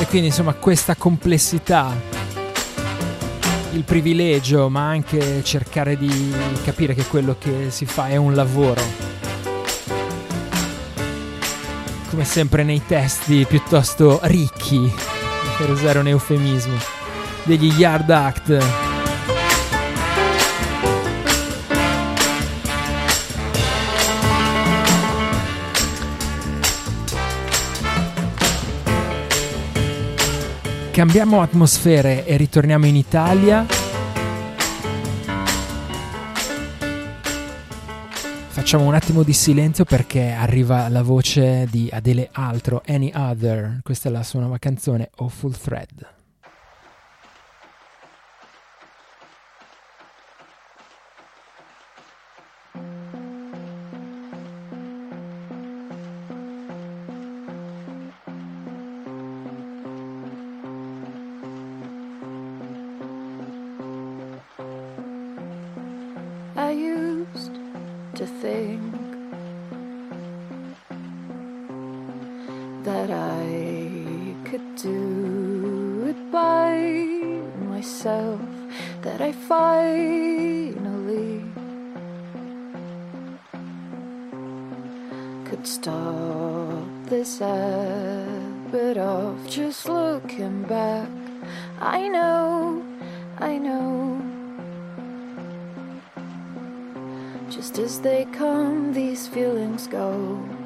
E 0.00 0.06
quindi 0.06 0.28
insomma 0.28 0.54
questa 0.54 0.94
complessità 0.94 2.13
il 3.74 3.82
privilegio, 3.82 4.68
ma 4.68 4.86
anche 4.86 5.42
cercare 5.42 5.96
di 5.96 6.32
capire 6.64 6.94
che 6.94 7.04
quello 7.04 7.36
che 7.38 7.70
si 7.70 7.86
fa 7.86 8.08
è 8.08 8.16
un 8.16 8.34
lavoro. 8.34 8.80
Come 12.08 12.24
sempre 12.24 12.62
nei 12.62 12.82
testi 12.86 13.44
piuttosto 13.44 14.20
ricchi, 14.22 14.92
per 15.58 15.70
usare 15.70 15.98
un 15.98 16.06
eufemismo, 16.06 16.76
degli 17.42 17.72
Yard 17.76 18.10
Act. 18.10 18.93
Cambiamo 30.94 31.42
atmosfere 31.42 32.24
e 32.24 32.36
ritorniamo 32.36 32.86
in 32.86 32.94
Italia. 32.94 33.66
Facciamo 38.46 38.86
un 38.86 38.94
attimo 38.94 39.24
di 39.24 39.32
silenzio 39.32 39.84
perché 39.84 40.30
arriva 40.30 40.88
la 40.88 41.02
voce 41.02 41.66
di 41.68 41.88
Adele 41.90 42.28
Altro, 42.30 42.80
Any 42.86 43.10
Other. 43.12 43.80
Questa 43.82 44.08
è 44.08 44.12
la 44.12 44.22
sua 44.22 44.38
nuova 44.38 44.58
canzone, 44.58 45.10
Awful 45.16 45.58
Thread. 45.58 46.13
Myself, 78.04 78.40
that 79.02 79.20
I 79.20 79.32
finally 79.32 81.42
could 85.46 85.66
stop 85.66 86.84
this 87.06 87.38
habit 87.38 88.98
of 88.98 89.48
just 89.48 89.88
looking 89.88 90.62
back. 90.64 91.08
I 91.80 92.08
know, 92.08 92.84
I 93.38 93.56
know. 93.56 94.20
Just 97.48 97.78
as 97.78 98.00
they 98.00 98.26
come, 98.32 98.92
these 98.92 99.26
feelings 99.26 99.86
go. 99.86 100.63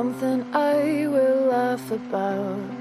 Something 0.00 0.42
I 0.54 1.06
will 1.08 1.50
laugh 1.52 1.90
about 1.90 2.79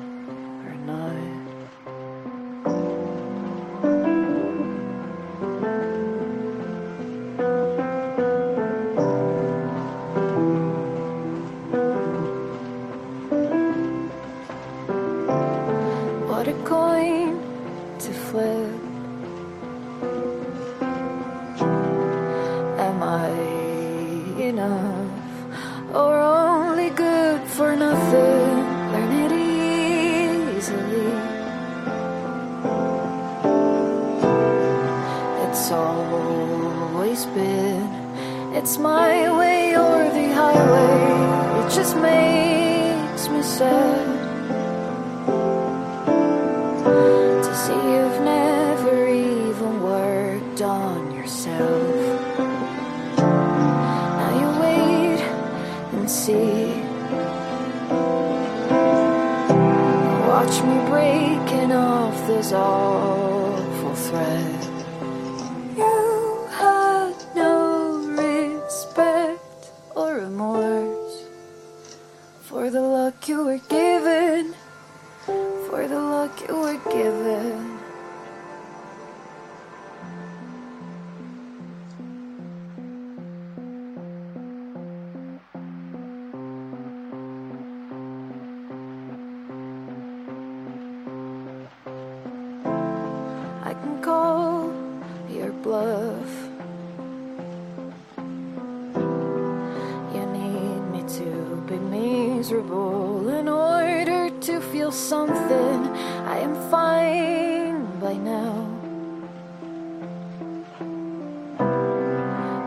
miserable 102.50 103.30
in 103.30 103.48
order 103.48 104.32
to 104.40 104.60
feel 104.72 104.92
something. 104.92 105.80
I 106.26 106.40
am 106.40 106.56
fine 106.72 107.86
by 108.00 108.14
now. 108.14 108.54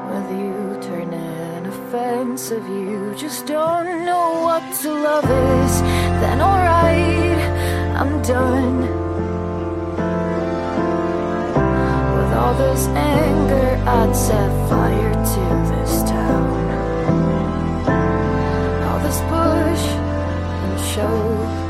With 0.09 0.28
you 0.39 0.78
turning 0.80 1.66
offensive, 1.66 2.64
you 2.68 3.12
just 3.16 3.47
don't 3.47 4.05
know 4.05 4.43
what 4.47 4.62
to 4.83 4.93
love 4.93 5.24
is. 5.24 5.80
Then 6.22 6.41
alright, 6.41 7.41
I'm 8.01 8.22
done. 8.22 8.80
With 12.16 12.33
all 12.41 12.55
this 12.55 12.87
anger, 12.87 13.83
I'd 13.85 14.14
set 14.14 14.51
fire 14.68 15.22
show. 20.93 21.62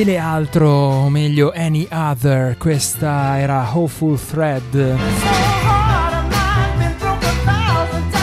Adele 0.00 0.16
Altro, 0.16 0.68
o 0.68 1.08
meglio 1.08 1.52
Any 1.52 1.84
Other, 1.90 2.56
questa 2.56 3.36
era 3.40 3.68
Hopeful 3.72 4.16
Thread. 4.16 4.96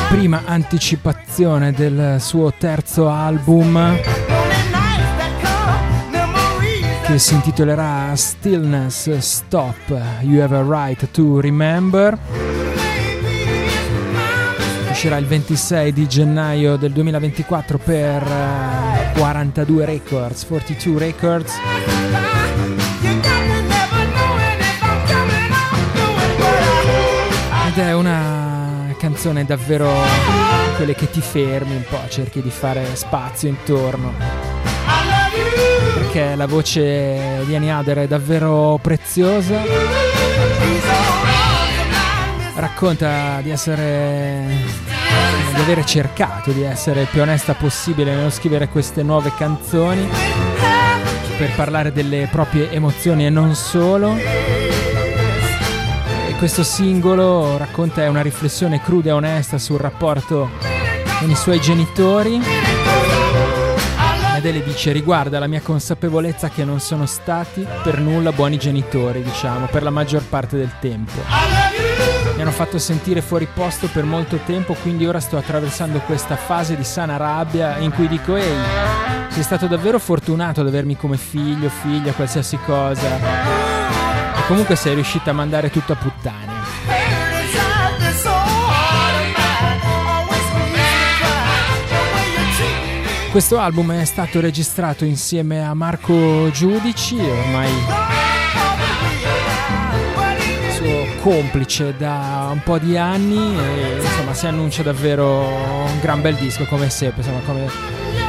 Prima 0.07 0.43
anticipazione 0.45 1.73
del 1.73 2.21
suo 2.21 2.53
terzo 2.57 3.09
album 3.09 3.99
che 7.05 7.19
si 7.19 7.33
intitolerà 7.33 8.15
Stillness 8.15 9.17
Stop, 9.17 9.99
You 10.21 10.41
Have 10.41 10.55
a 10.55 10.63
Right 10.65 11.11
to 11.11 11.41
Remember. 11.41 12.17
Uscirà 14.91 15.17
il 15.17 15.25
26 15.25 15.91
di 15.91 16.07
gennaio 16.07 16.77
del 16.77 16.93
2024 16.93 17.77
per 17.79 18.23
eh, 18.23 18.84
42 19.15 19.85
Records, 19.85 20.45
42 20.45 20.99
Records. 20.99 21.53
Ed 27.67 27.77
è 27.77 27.93
una 27.93 28.93
canzone 28.97 29.45
davvero 29.45 29.89
quelle 30.75 30.95
che 30.95 31.09
ti 31.09 31.21
fermi 31.21 31.75
un 31.75 31.83
po', 31.89 32.01
cerchi 32.09 32.41
di 32.41 32.49
fare 32.49 32.95
spazio 32.95 33.47
intorno. 33.47 34.13
Perché 35.93 36.35
la 36.35 36.45
voce 36.45 37.43
di 37.45 37.55
Annie 37.55 37.71
Ader 37.71 37.99
è 37.99 38.07
davvero 38.07 38.77
preziosa. 38.81 39.61
Racconta 42.55 43.39
di 43.41 43.49
essere 43.49 44.94
di 45.53 45.61
avere 45.61 45.85
cercato 45.85 46.51
di 46.51 46.63
essere 46.63 47.01
il 47.01 47.07
più 47.07 47.21
onesta 47.21 47.53
possibile 47.53 48.15
nello 48.15 48.29
scrivere 48.29 48.67
queste 48.67 49.03
nuove 49.03 49.31
canzoni 49.37 50.09
per 51.37 51.53
parlare 51.55 51.91
delle 51.91 52.27
proprie 52.31 52.71
emozioni 52.71 53.25
e 53.25 53.29
non 53.29 53.55
solo. 53.55 54.15
E 54.15 56.33
questo 56.37 56.63
singolo 56.63 57.57
racconta 57.57 58.09
una 58.09 58.21
riflessione 58.21 58.81
cruda 58.81 59.09
e 59.09 59.13
onesta 59.13 59.57
sul 59.57 59.79
rapporto 59.79 60.49
con 61.19 61.29
i 61.29 61.35
suoi 61.35 61.59
genitori. 61.59 62.41
Adele 64.35 64.63
dice 64.63 64.91
riguarda 64.91 65.39
la 65.39 65.47
mia 65.47 65.61
consapevolezza 65.61 66.49
che 66.49 66.63
non 66.63 66.79
sono 66.79 67.05
stati 67.05 67.65
per 67.83 67.99
nulla 67.99 68.31
buoni 68.31 68.57
genitori, 68.57 69.23
diciamo, 69.23 69.67
per 69.67 69.81
la 69.81 69.89
maggior 69.89 70.23
parte 70.23 70.57
del 70.57 70.71
tempo. 70.79 71.54
Hanno 72.45 72.53
fatto 72.53 72.77
sentire 72.77 73.23
fuori 73.23 73.47
posto 73.51 73.87
per 73.87 74.03
molto 74.03 74.37
tempo, 74.45 74.75
quindi 74.75 75.07
ora 75.07 75.19
sto 75.19 75.35
attraversando 75.35 75.97
questa 76.01 76.35
fase 76.35 76.75
di 76.75 76.83
sana 76.83 77.17
rabbia 77.17 77.77
in 77.79 77.91
cui 77.91 78.07
dico 78.07 78.35
ehi, 78.35 78.57
sei 79.29 79.41
stato 79.41 79.65
davvero 79.65 79.97
fortunato 79.97 80.61
ad 80.61 80.67
avermi 80.67 80.95
come 80.95 81.17
figlio, 81.17 81.69
figlia, 81.69 82.11
qualsiasi 82.11 82.59
cosa. 82.63 83.17
E 84.37 84.45
comunque 84.45 84.75
sei 84.75 84.93
riuscita 84.93 85.31
a 85.31 85.33
mandare 85.33 85.71
tutto 85.71 85.93
a 85.93 85.95
puttane. 85.95 86.53
Questo 93.31 93.57
album 93.57 93.91
è 93.91 94.05
stato 94.05 94.39
registrato 94.39 95.03
insieme 95.03 95.65
a 95.65 95.73
Marco 95.73 96.51
Giudici, 96.51 97.17
ormai 97.17 98.14
complice 101.25 101.95
da 101.97 102.49
un 102.51 102.61
po' 102.61 102.77
di 102.77 102.95
anni 102.95 103.57
e 103.57 103.99
insomma 103.99 104.35
si 104.35 104.45
annuncia 104.45 104.83
davvero 104.83 105.47
un 105.47 105.99
gran 105.99 106.21
bel 106.21 106.35
disco 106.35 106.65
come 106.65 106.87
sempre, 106.91 107.23
insomma 107.23 107.39
come 107.43 107.67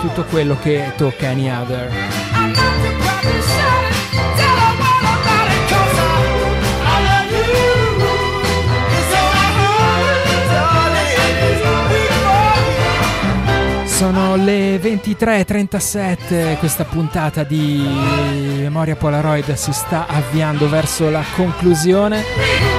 tutto 0.00 0.24
quello 0.24 0.56
che 0.62 0.92
tocca 0.96 1.28
Any 1.28 1.50
Other. 1.50 1.92
Sono 13.84 14.36
le 14.36 14.78
23.37, 14.78 16.56
questa 16.58 16.84
puntata 16.84 17.44
di 17.44 17.86
Memoria 18.60 18.96
Polaroid 18.96 19.52
si 19.52 19.72
sta 19.72 20.06
avviando 20.06 20.66
verso 20.70 21.10
la 21.10 21.24
conclusione. 21.34 22.75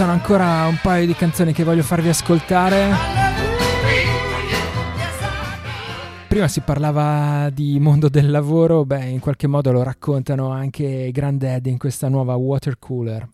Sono 0.00 0.12
ancora 0.12 0.64
un 0.66 0.78
paio 0.80 1.04
di 1.04 1.12
canzoni 1.12 1.52
che 1.52 1.62
voglio 1.62 1.82
farvi 1.82 2.08
ascoltare. 2.08 2.88
Prima 6.26 6.48
si 6.48 6.62
parlava 6.62 7.50
di 7.50 7.78
mondo 7.80 8.08
del 8.08 8.30
lavoro, 8.30 8.86
beh, 8.86 9.04
in 9.04 9.20
qualche 9.20 9.46
modo 9.46 9.72
lo 9.72 9.82
raccontano 9.82 10.52
anche 10.52 10.84
i 10.84 11.10
Grandad 11.10 11.66
in 11.66 11.76
questa 11.76 12.08
nuova 12.08 12.34
water 12.36 12.78
cooler. 12.78 13.28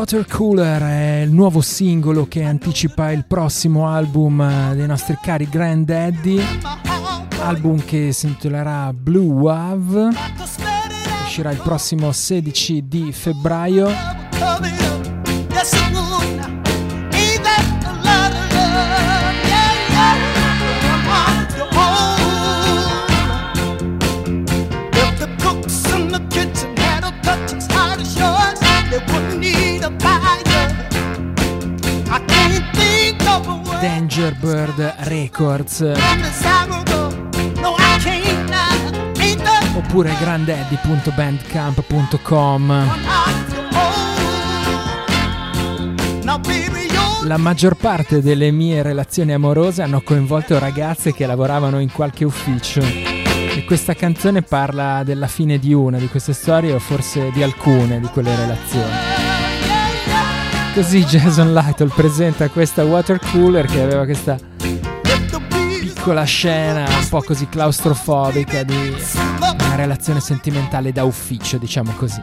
Water 0.00 0.24
Cooler 0.24 0.80
è 0.80 1.20
il 1.24 1.30
nuovo 1.30 1.60
singolo 1.60 2.26
che 2.26 2.42
anticipa 2.42 3.12
il 3.12 3.26
prossimo 3.26 3.86
album 3.86 4.40
eh, 4.40 4.74
dei 4.74 4.86
nostri 4.86 5.18
cari 5.20 5.46
Granddaddy, 5.46 6.42
album 7.40 7.84
che 7.84 8.10
si 8.10 8.28
intitolerà 8.28 8.94
Blue 8.94 9.26
Wave, 9.26 10.08
uscirà 11.22 11.50
il 11.50 11.60
prossimo 11.62 12.12
16 12.12 12.88
di 12.88 13.12
febbraio. 13.12 13.88
Wouldn't 29.12 29.40
need 29.40 29.69
Danger 33.80 34.34
Bird 34.34 34.94
Records 35.04 35.80
oppure 39.80 40.10
you're 40.20 40.38
La 47.24 47.36
maggior 47.36 47.76
parte 47.76 48.20
delle 48.22 48.50
mie 48.50 48.82
relazioni 48.82 49.32
amorose 49.32 49.82
hanno 49.82 50.00
coinvolto 50.02 50.58
ragazze 50.58 51.12
che 51.12 51.26
lavoravano 51.26 51.80
in 51.80 51.90
qualche 51.90 52.24
ufficio. 52.24 52.80
E 52.80 53.64
questa 53.66 53.94
canzone 53.94 54.42
parla 54.42 55.02
della 55.04 55.26
fine 55.26 55.58
di 55.58 55.72
una 55.72 55.98
di 55.98 56.08
queste 56.08 56.32
storie 56.32 56.72
o 56.72 56.78
forse 56.78 57.30
di 57.32 57.42
alcune 57.42 58.00
di 58.00 58.06
quelle 58.08 58.34
relazioni. 58.34 59.19
Così 60.72 61.04
Jason 61.04 61.52
Lytle 61.52 61.90
presenta 61.94 62.48
questa 62.48 62.84
water 62.84 63.18
cooler 63.18 63.66
che 63.66 63.82
aveva 63.82 64.04
questa 64.04 64.38
piccola 65.80 66.22
scena 66.22 66.86
un 66.88 67.08
po' 67.08 67.22
così 67.22 67.48
claustrofobica 67.48 68.62
di 68.62 68.94
una 69.40 69.74
relazione 69.74 70.20
sentimentale 70.20 70.92
da 70.92 71.02
ufficio, 71.04 71.58
diciamo 71.58 71.92
così. 71.96 72.22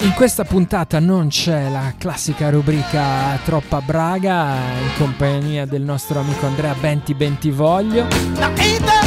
In 0.00 0.12
questa 0.14 0.44
puntata 0.44 0.98
non 0.98 1.28
c'è 1.28 1.68
la 1.68 1.92
classica 1.98 2.48
rubrica 2.48 3.38
Troppa 3.44 3.82
Braga 3.82 4.54
in 4.54 4.96
compagnia 4.96 5.66
del 5.66 5.82
nostro 5.82 6.20
amico 6.20 6.46
Andrea 6.46 6.74
Benti 6.80 7.12
Bentivoglio 7.12 9.05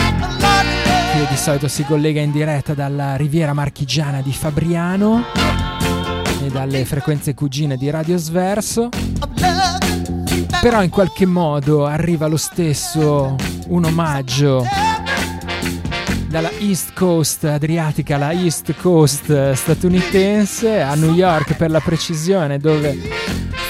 che 1.20 1.28
di 1.28 1.38
solito 1.38 1.68
si 1.68 1.84
collega 1.84 2.22
in 2.22 2.32
diretta 2.32 2.74
dalla 2.74 3.18
riviera 3.18 3.52
marchigiana 3.52 4.22
di 4.22 4.32
Fabriano 4.32 5.26
e 6.42 6.48
dalle 6.48 6.86
frequenze 6.86 7.34
cugine 7.34 7.76
di 7.76 7.90
Radio 7.90 8.16
Sverso. 8.16 8.88
Però 10.62 10.82
in 10.82 10.90
qualche 10.90 11.26
modo 11.26 11.86
arriva 11.86 12.28
lo 12.28 12.38
stesso 12.38 13.36
un 13.68 13.84
omaggio 13.84 14.66
dalla 16.30 16.52
East 16.60 16.94
Coast 16.94 17.44
adriatica 17.44 18.16
alla 18.16 18.32
East 18.32 18.74
Coast 18.76 19.52
statunitense 19.52 20.80
a 20.80 20.96
New 20.96 21.14
York 21.14 21.56
per 21.56 21.70
la 21.70 21.82
precisione 21.82 22.60
dove 22.60 22.98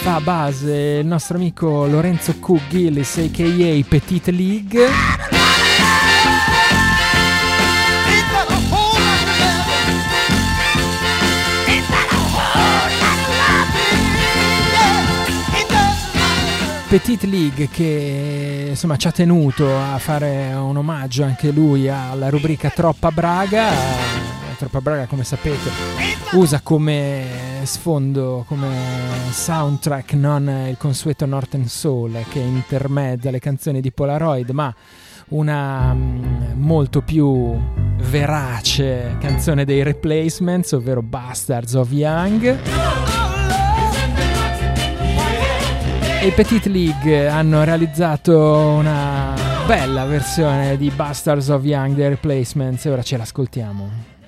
fa 0.02 0.20
base 0.20 1.00
il 1.02 1.06
nostro 1.06 1.38
amico 1.38 1.88
Lorenzo 1.88 2.36
Cook 2.38 2.68
Gillis 2.68 3.18
aka 3.18 3.88
Petite 3.88 4.32
League 4.32 5.39
Petite 16.90 17.28
League 17.28 17.70
che 17.70 18.66
insomma 18.70 18.98
ci 18.98 19.08
ha 19.08 19.12
tenuto 19.12 19.78
a 19.78 20.00
fare 20.00 20.52
un 20.56 20.76
omaggio 20.76 21.24
anche 21.24 21.52
lui 21.52 21.88
alla 21.88 22.30
rubrica 22.30 22.72
Troppa 22.72 23.12
Braga. 23.12 23.70
Eh, 23.70 24.56
Troppa 24.58 24.82
Braga, 24.82 25.06
come 25.06 25.24
sapete, 25.24 25.70
usa 26.32 26.62
come 26.62 27.62
sfondo, 27.62 28.44
come 28.48 28.68
soundtrack 29.30 30.14
non 30.14 30.66
il 30.68 30.78
consueto 30.78 31.28
Northern 31.28 31.68
Soul 31.68 32.24
che 32.28 32.40
intermezza 32.40 33.30
le 33.30 33.40
canzoni 33.40 33.82
di 33.82 33.92
Polaroid, 33.92 34.50
ma 34.50 34.74
una 35.28 35.94
mm, 35.94 36.54
molto 36.56 37.04
più 37.04 37.56
verace 37.98 39.16
canzone 39.20 39.64
dei 39.64 39.84
Replacements, 39.84 40.72
ovvero 40.72 41.04
Bastards 41.04 41.76
of 41.76 41.92
Young. 41.92 43.09
I 46.22 46.32
Petite 46.32 46.68
League 46.68 47.30
hanno 47.30 47.64
realizzato 47.64 48.38
una 48.38 49.34
bella 49.66 50.04
versione 50.04 50.76
di 50.76 50.90
Bastards 50.90 51.48
of 51.48 51.64
Young 51.64 51.96
dei 51.96 52.10
Replacements 52.10 52.86
e 52.86 52.90
ora 52.90 53.02
ce 53.02 53.16
l'ascoltiamo. 53.16 54.19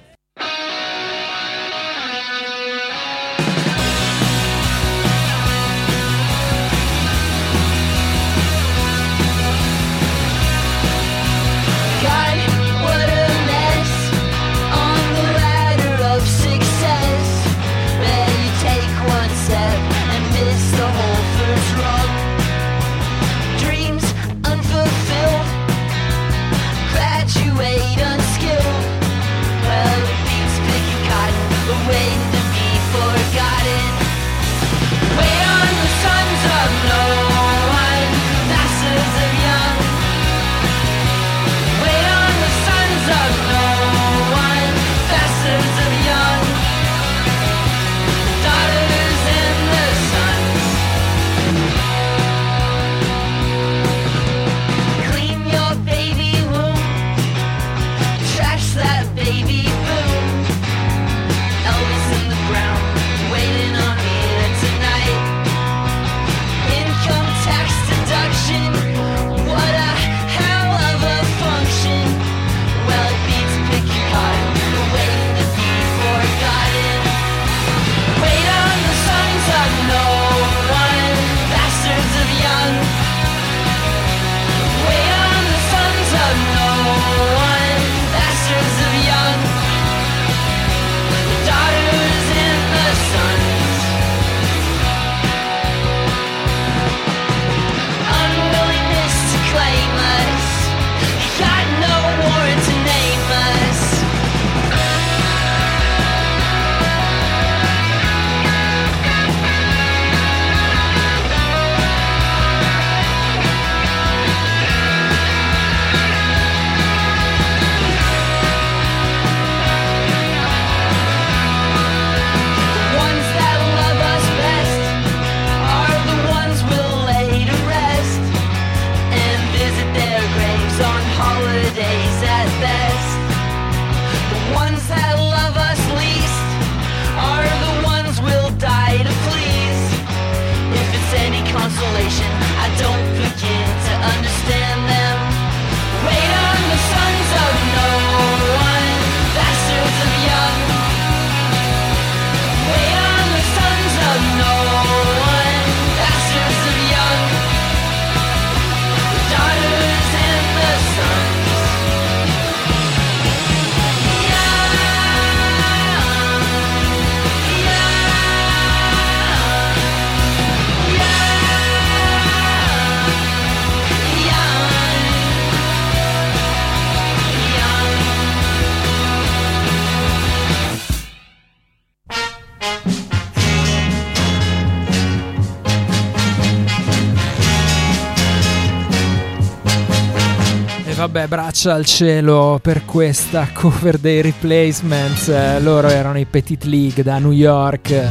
Braccia 191.52 191.74
al 191.74 191.86
cielo 191.86 192.60
per 192.62 192.86
questa 192.86 193.50
cover 193.52 193.98
dei 193.98 194.22
replacements. 194.22 195.60
Loro 195.60 195.90
erano 195.90 196.18
i 196.18 196.26
Petit 196.26 196.64
League 196.64 197.04
da 197.04 197.18
New 197.18 197.32
York. 197.32 198.10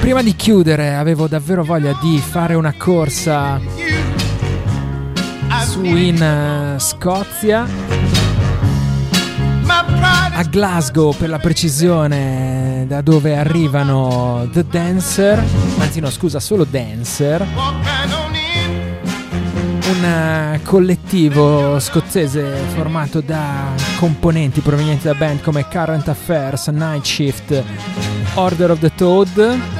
Prima 0.00 0.22
di 0.22 0.34
chiudere 0.34 0.94
avevo 0.94 1.28
davvero 1.28 1.62
voglia 1.62 1.96
di 2.00 2.18
fare 2.18 2.54
una 2.54 2.74
corsa 2.76 3.60
su 5.66 5.84
in 5.84 6.20
eh, 6.20 6.78
Scozia, 6.78 7.66
a 10.32 10.42
Glasgow 10.44 11.14
per 11.14 11.28
la 11.28 11.38
precisione, 11.38 12.86
da 12.88 13.02
dove 13.02 13.36
arrivano 13.36 14.48
The 14.50 14.64
Dancer, 14.64 15.44
anzi 15.78 16.00
no 16.00 16.10
scusa, 16.10 16.40
solo 16.40 16.64
Dancer, 16.64 17.46
un 19.92 20.04
eh, 20.04 20.60
collettivo 20.64 21.78
scozzese 21.78 22.42
formato 22.74 23.20
da 23.20 23.74
componenti 23.98 24.60
provenienti 24.60 25.04
da 25.04 25.14
band 25.14 25.42
come 25.42 25.68
Current 25.68 26.08
Affairs, 26.08 26.68
Night 26.68 27.04
Shift, 27.04 27.62
Order 28.34 28.70
of 28.70 28.78
the 28.78 28.92
Toad, 28.94 29.79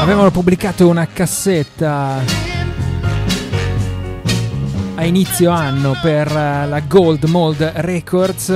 Avevano 0.00 0.30
pubblicato 0.30 0.88
una 0.88 1.06
cassetta 1.06 2.18
a 4.96 5.04
inizio 5.04 5.50
anno 5.50 5.96
per 6.02 6.26
eh, 6.26 6.66
la 6.66 6.80
Gold 6.80 7.24
Mold 7.24 7.62
Records. 7.76 8.48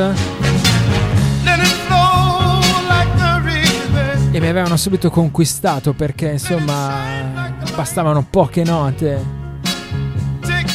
E 4.32 4.40
mi 4.40 4.48
avevano 4.48 4.76
subito 4.76 5.10
conquistato 5.10 5.92
perché 5.92 6.32
insomma 6.32 7.54
bastavano 7.74 8.26
poche 8.28 8.64
note. 8.64 9.24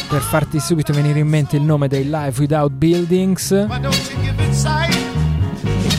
Per 0.08 0.20
farti 0.20 0.58
subito 0.58 0.92
venire 0.92 1.20
in 1.20 1.28
mente 1.28 1.56
il 1.56 1.62
nome 1.62 1.86
dei 1.88 2.04
Live 2.04 2.40
Without 2.40 2.72
Buildings 2.72 3.66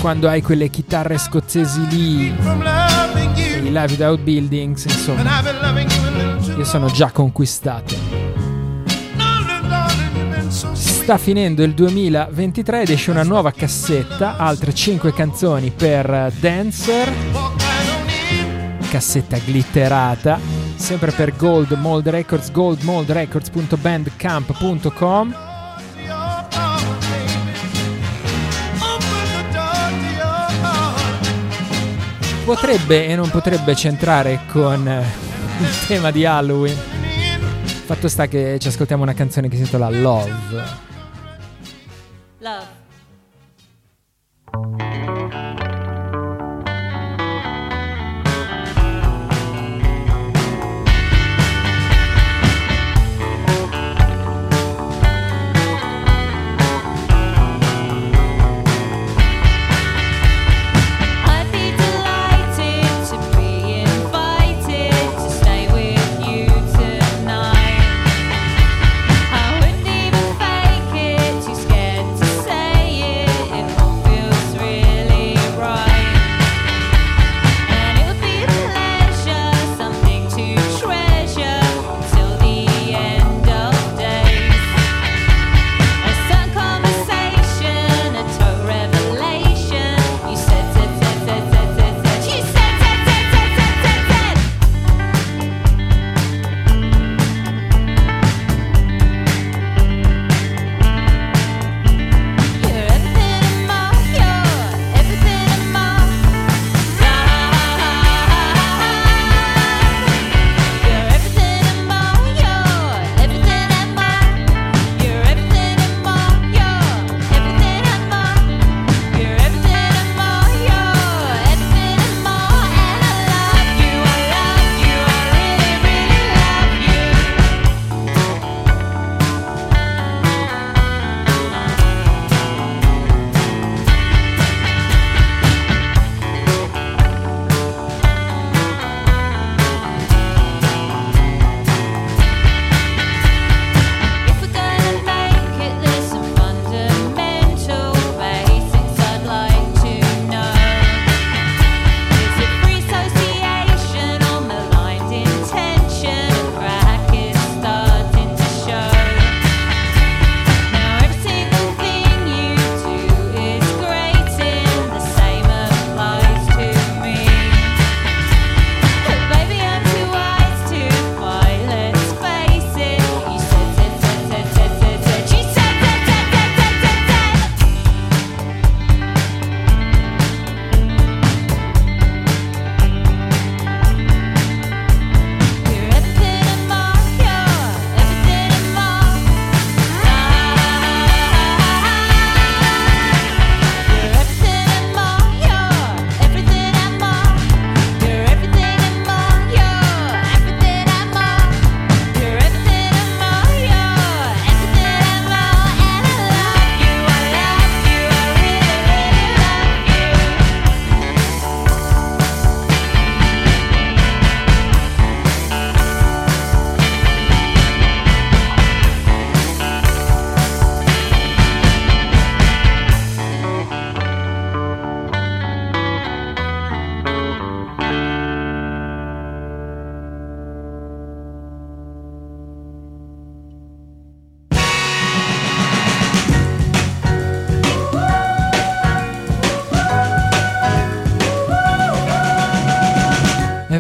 quando 0.02 0.28
hai 0.28 0.42
quelle 0.42 0.70
chitarre 0.70 1.20
scozzesi 1.20 1.88
lì 1.88 2.26
i? 2.26 2.36
Live 3.62 3.92
Without 3.92 4.20
Buildings 4.20 4.86
insomma. 4.86 5.42
Io 6.58 6.66
sono 6.66 6.88
già 6.88 7.12
conquistato. 7.12 7.96
Sta 10.74 11.18
finendo 11.18 11.64
il 11.64 11.74
2023 11.74 12.82
ed 12.82 12.90
esce 12.90 13.12
una 13.12 13.24
nuova 13.24 13.52
cassetta 13.52 14.36
altre 14.38 14.74
5 14.74 15.14
canzoni 15.14 15.72
per 15.72 16.10
eh, 16.10 16.34
Dancer. 16.40 17.14
Cassetta 18.90 19.38
glitterata 19.38 20.40
sempre 20.76 21.12
per 21.12 21.36
Gold 21.36 21.74
Mold 21.74 22.10
Records 22.10 22.50
goldmoldrecords.bandcamp.com 22.52 25.50
potrebbe 32.44 33.08
e 33.08 33.16
non 33.16 33.30
potrebbe 33.30 33.76
centrare 33.76 34.42
con 34.52 34.88
eh, 34.88 35.04
il 35.60 35.88
tema 35.88 36.12
di 36.12 36.26
Halloween 36.26 36.78
fatto 37.94 38.08
sta 38.08 38.28
che 38.28 38.58
ci 38.58 38.70
ascoltiamo 38.70 39.04
una 39.04 39.14
canzone 39.14 39.50
che 39.50 39.56
si 39.56 39.62
intitola 39.62 39.90
Love 39.90 40.34
Love. 42.40 42.80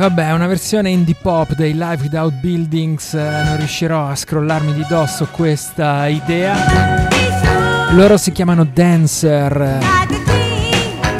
Vabbè, 0.01 0.31
una 0.31 0.47
versione 0.47 0.89
indie 0.89 1.15
pop 1.21 1.53
dei 1.53 1.73
Live 1.73 2.01
Without 2.01 2.33
Buildings, 2.33 3.13
eh, 3.13 3.43
non 3.45 3.57
riuscirò 3.57 4.07
a 4.07 4.15
scrollarmi 4.15 4.73
di 4.73 4.83
dosso 4.89 5.27
questa 5.29 6.07
idea. 6.07 7.07
Loro 7.91 8.17
si 8.17 8.31
chiamano 8.31 8.63
Dancer, 8.63 9.77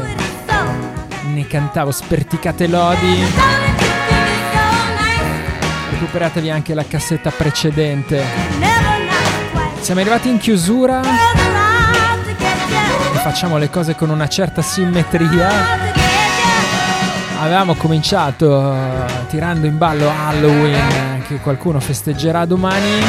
ne 1.34 1.46
cantavo 1.46 1.90
sperticate 1.90 2.66
lodi 2.66 3.26
recuperatevi 5.90 6.48
anche 6.48 6.72
la 6.72 6.86
cassetta 6.86 7.30
precedente. 7.30 8.24
Siamo 9.80 10.00
arrivati 10.00 10.30
in 10.30 10.38
chiusura. 10.38 11.02
Facciamo 13.22 13.58
le 13.58 13.68
cose 13.68 13.94
con 13.94 14.08
una 14.08 14.28
certa 14.28 14.62
simmetria 14.62 15.87
avevamo 17.38 17.74
cominciato 17.74 18.72
eh, 18.72 19.26
tirando 19.28 19.66
in 19.66 19.78
ballo 19.78 20.08
Halloween 20.08 20.74
eh, 20.74 21.22
che 21.26 21.36
qualcuno 21.36 21.80
festeggerà 21.80 22.44
domani. 22.44 23.02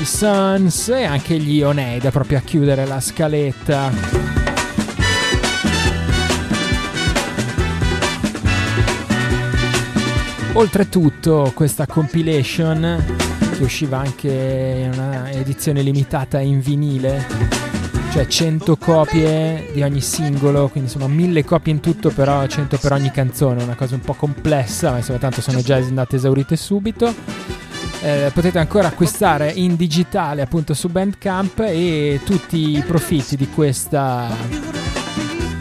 i 0.00 0.04
Suns 0.04 0.90
e 0.90 1.02
anche 1.02 1.38
gli 1.38 1.60
Oneida 1.60 2.12
proprio 2.12 2.38
a 2.38 2.42
chiudere 2.42 2.86
la 2.86 3.00
scaletta. 3.00 4.27
Oltretutto 10.58 11.52
questa 11.54 11.86
compilation 11.86 13.04
che 13.56 13.62
usciva 13.62 13.98
anche 13.98 14.88
in 14.90 14.90
una 14.92 15.30
edizione 15.30 15.82
limitata 15.82 16.40
in 16.40 16.58
vinile, 16.58 17.24
cioè 18.10 18.26
100 18.26 18.76
copie 18.76 19.70
di 19.72 19.82
ogni 19.84 20.00
singolo, 20.00 20.68
quindi 20.68 20.90
insomma 20.92 21.06
1000 21.06 21.44
copie 21.44 21.72
in 21.72 21.78
tutto, 21.78 22.10
però 22.10 22.44
100 22.44 22.76
per 22.76 22.90
ogni 22.90 23.12
canzone, 23.12 23.62
una 23.62 23.76
cosa 23.76 23.94
un 23.94 24.00
po' 24.00 24.14
complessa, 24.14 24.90
ma 24.90 24.96
insomma 24.96 25.20
tanto 25.20 25.40
sono 25.40 25.62
già 25.62 25.76
andate 25.76 26.16
esaurite 26.16 26.56
subito. 26.56 27.14
Eh, 28.02 28.32
potete 28.34 28.58
ancora 28.58 28.88
acquistare 28.88 29.52
in 29.52 29.76
digitale 29.76 30.42
appunto 30.42 30.74
su 30.74 30.88
Bandcamp 30.88 31.60
e 31.60 32.18
tutti 32.24 32.76
i 32.76 32.82
profitti 32.84 33.36
di 33.36 33.48
questa 33.48 34.26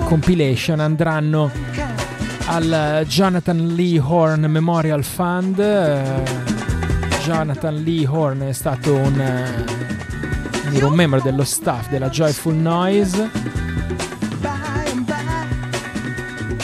compilation 0.05 0.79
andranno 0.79 1.66
al 2.47 3.03
Jonathan 3.07 3.75
Lee 3.75 3.99
Horn 3.99 4.45
Memorial 4.45 5.03
Fund. 5.03 5.59
Eh, 5.59 6.23
Jonathan 7.23 7.75
Lee 7.75 8.07
Horn 8.07 8.41
è 8.41 8.53
stato 8.53 8.93
un, 8.93 9.19
eh, 9.19 10.83
un 10.83 10.93
membro 10.93 11.19
dello 11.21 11.43
staff 11.43 11.89
della 11.89 12.09
Joyful 12.09 12.55
Noise. 12.55 13.29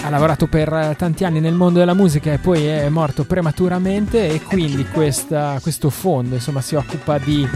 Ha 0.01 0.09
lavorato 0.09 0.47
per 0.47 0.95
tanti 0.97 1.23
anni 1.25 1.39
nel 1.39 1.53
mondo 1.53 1.79
della 1.79 1.93
musica 1.93 2.31
e 2.31 2.38
poi 2.38 2.65
è 2.65 2.89
morto 2.89 3.23
prematuramente 3.25 4.29
e 4.29 4.41
quindi 4.41 4.86
questa, 4.86 5.59
questo 5.61 5.89
fondo 5.89 6.36
insomma, 6.36 6.61
si 6.61 6.75
occupa 6.75 7.17
di 7.17 7.47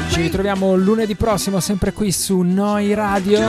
Ci 0.09 0.21
ritroviamo 0.21 0.75
lunedì 0.75 1.13
prossimo 1.13 1.59
sempre 1.59 1.93
qui 1.93 2.11
su 2.11 2.39
Noi 2.39 2.95
Radio. 2.95 3.47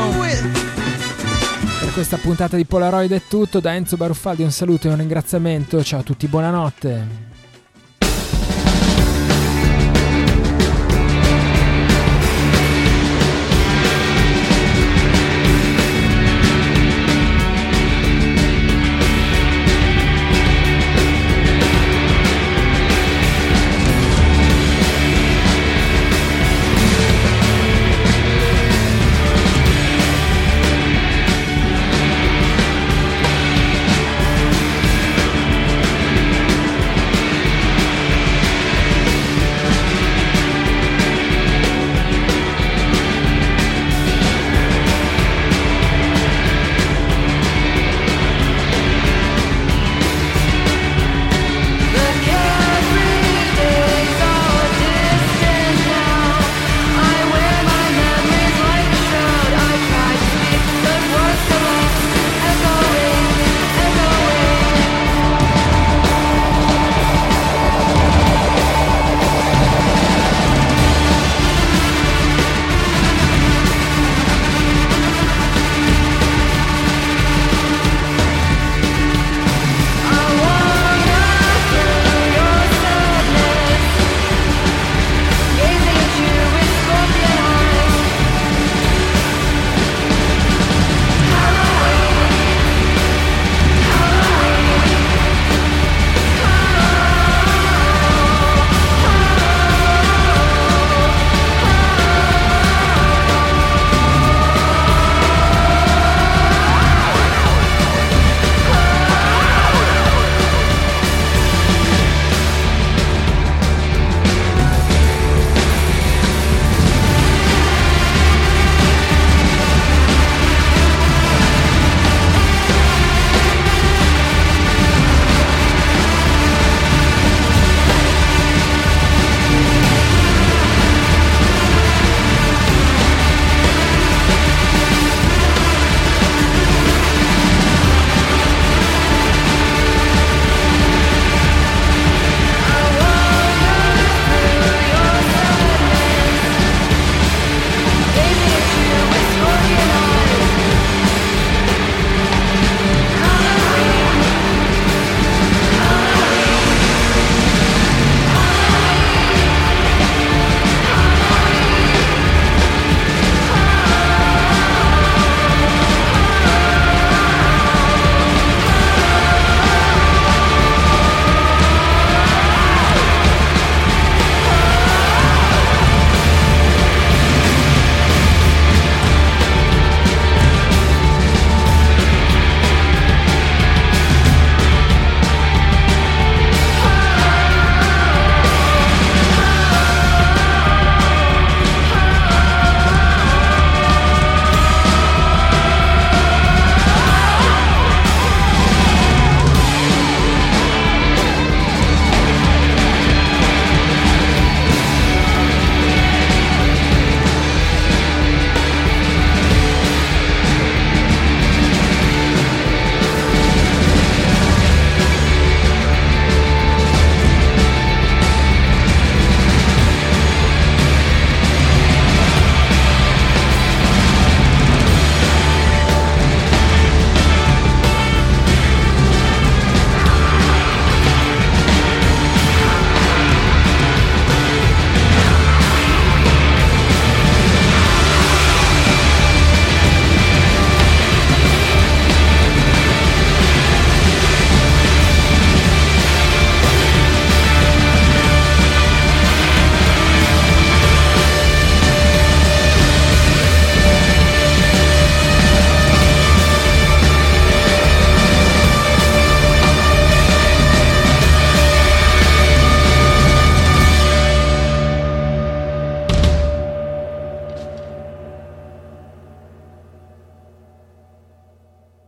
Per 1.80 1.90
questa 1.94 2.18
puntata 2.18 2.57
di 2.57 2.66
Polaroid 2.66 3.12
è 3.12 3.22
tutto, 3.26 3.61
da 3.61 3.74
Enzo 3.74 3.96
Baruffaldi 3.96 4.42
un 4.42 4.53
saluto 4.53 4.88
e 4.88 4.90
un 4.90 4.98
ringraziamento, 4.98 5.82
ciao 5.82 6.00
a 6.00 6.03
tutti, 6.03 6.26
buonanotte. 6.26 7.32